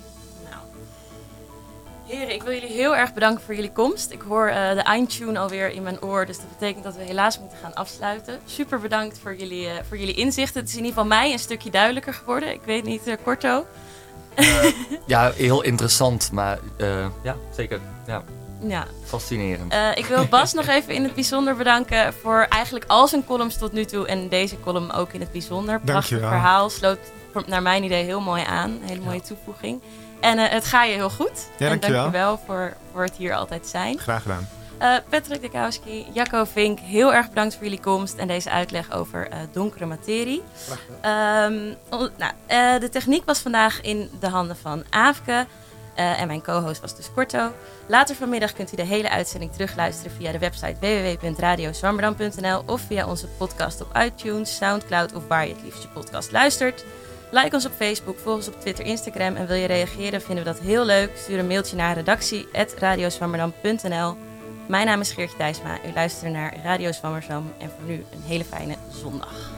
[0.49, 0.63] Nou.
[2.05, 4.11] Heren, ik wil jullie heel erg bedanken voor jullie komst.
[4.11, 7.39] Ik hoor uh, de eindtune alweer in mijn oor, dus dat betekent dat we helaas
[7.39, 8.39] moeten gaan afsluiten.
[8.45, 10.59] Super bedankt voor jullie, uh, voor jullie inzichten.
[10.59, 12.51] Het is in ieder geval mij een stukje duidelijker geworden.
[12.51, 13.65] Ik weet niet, uh, Korto.
[15.05, 16.59] ja, heel interessant, maar
[17.23, 17.79] ja, zeker.
[18.07, 18.23] Ja.
[18.67, 18.85] Ja.
[19.03, 19.73] Fascinerend.
[19.73, 23.57] Uh, ik wil Bas nog even in het bijzonder bedanken voor eigenlijk al zijn columns
[23.57, 24.07] tot nu toe.
[24.07, 25.79] En deze column ook in het bijzonder.
[25.79, 26.69] Prachtig verhaal.
[26.69, 26.99] Sloot
[27.45, 28.69] naar mijn idee heel mooi aan.
[28.69, 29.81] Een hele mooie toevoeging.
[30.19, 31.47] En uh, het ga je heel goed.
[31.57, 32.01] Ja, en dankjewel.
[32.01, 33.99] dankjewel voor, voor het hier altijd zijn.
[33.99, 34.47] Graag gedaan.
[34.81, 39.27] Uh, Patrick Dekowski, Jacco Vink, heel erg bedankt voor jullie komst en deze uitleg over
[39.27, 40.43] uh, donkere materie.
[41.05, 41.75] Um,
[42.17, 45.45] nou, uh, de techniek was vandaag in de handen van Aafke.
[45.95, 47.51] En mijn co-host was dus Korto.
[47.87, 53.27] Later vanmiddag kunt u de hele uitzending terugluisteren via de website www.radioswammerdam.nl of via onze
[53.27, 56.85] podcast op iTunes, Soundcloud of waar je het liefst je podcast luistert.
[57.31, 60.51] Like ons op Facebook, volg ons op Twitter, Instagram en wil je reageren, vinden we
[60.51, 61.17] dat heel leuk.
[61.17, 64.15] Stuur een mailtje naar redactie.radioswammerdam.nl.
[64.67, 65.79] Mijn naam is Geertje Thijsma.
[65.85, 69.51] U luistert naar Radio Zwammerdam en voor nu een hele fijne zondag.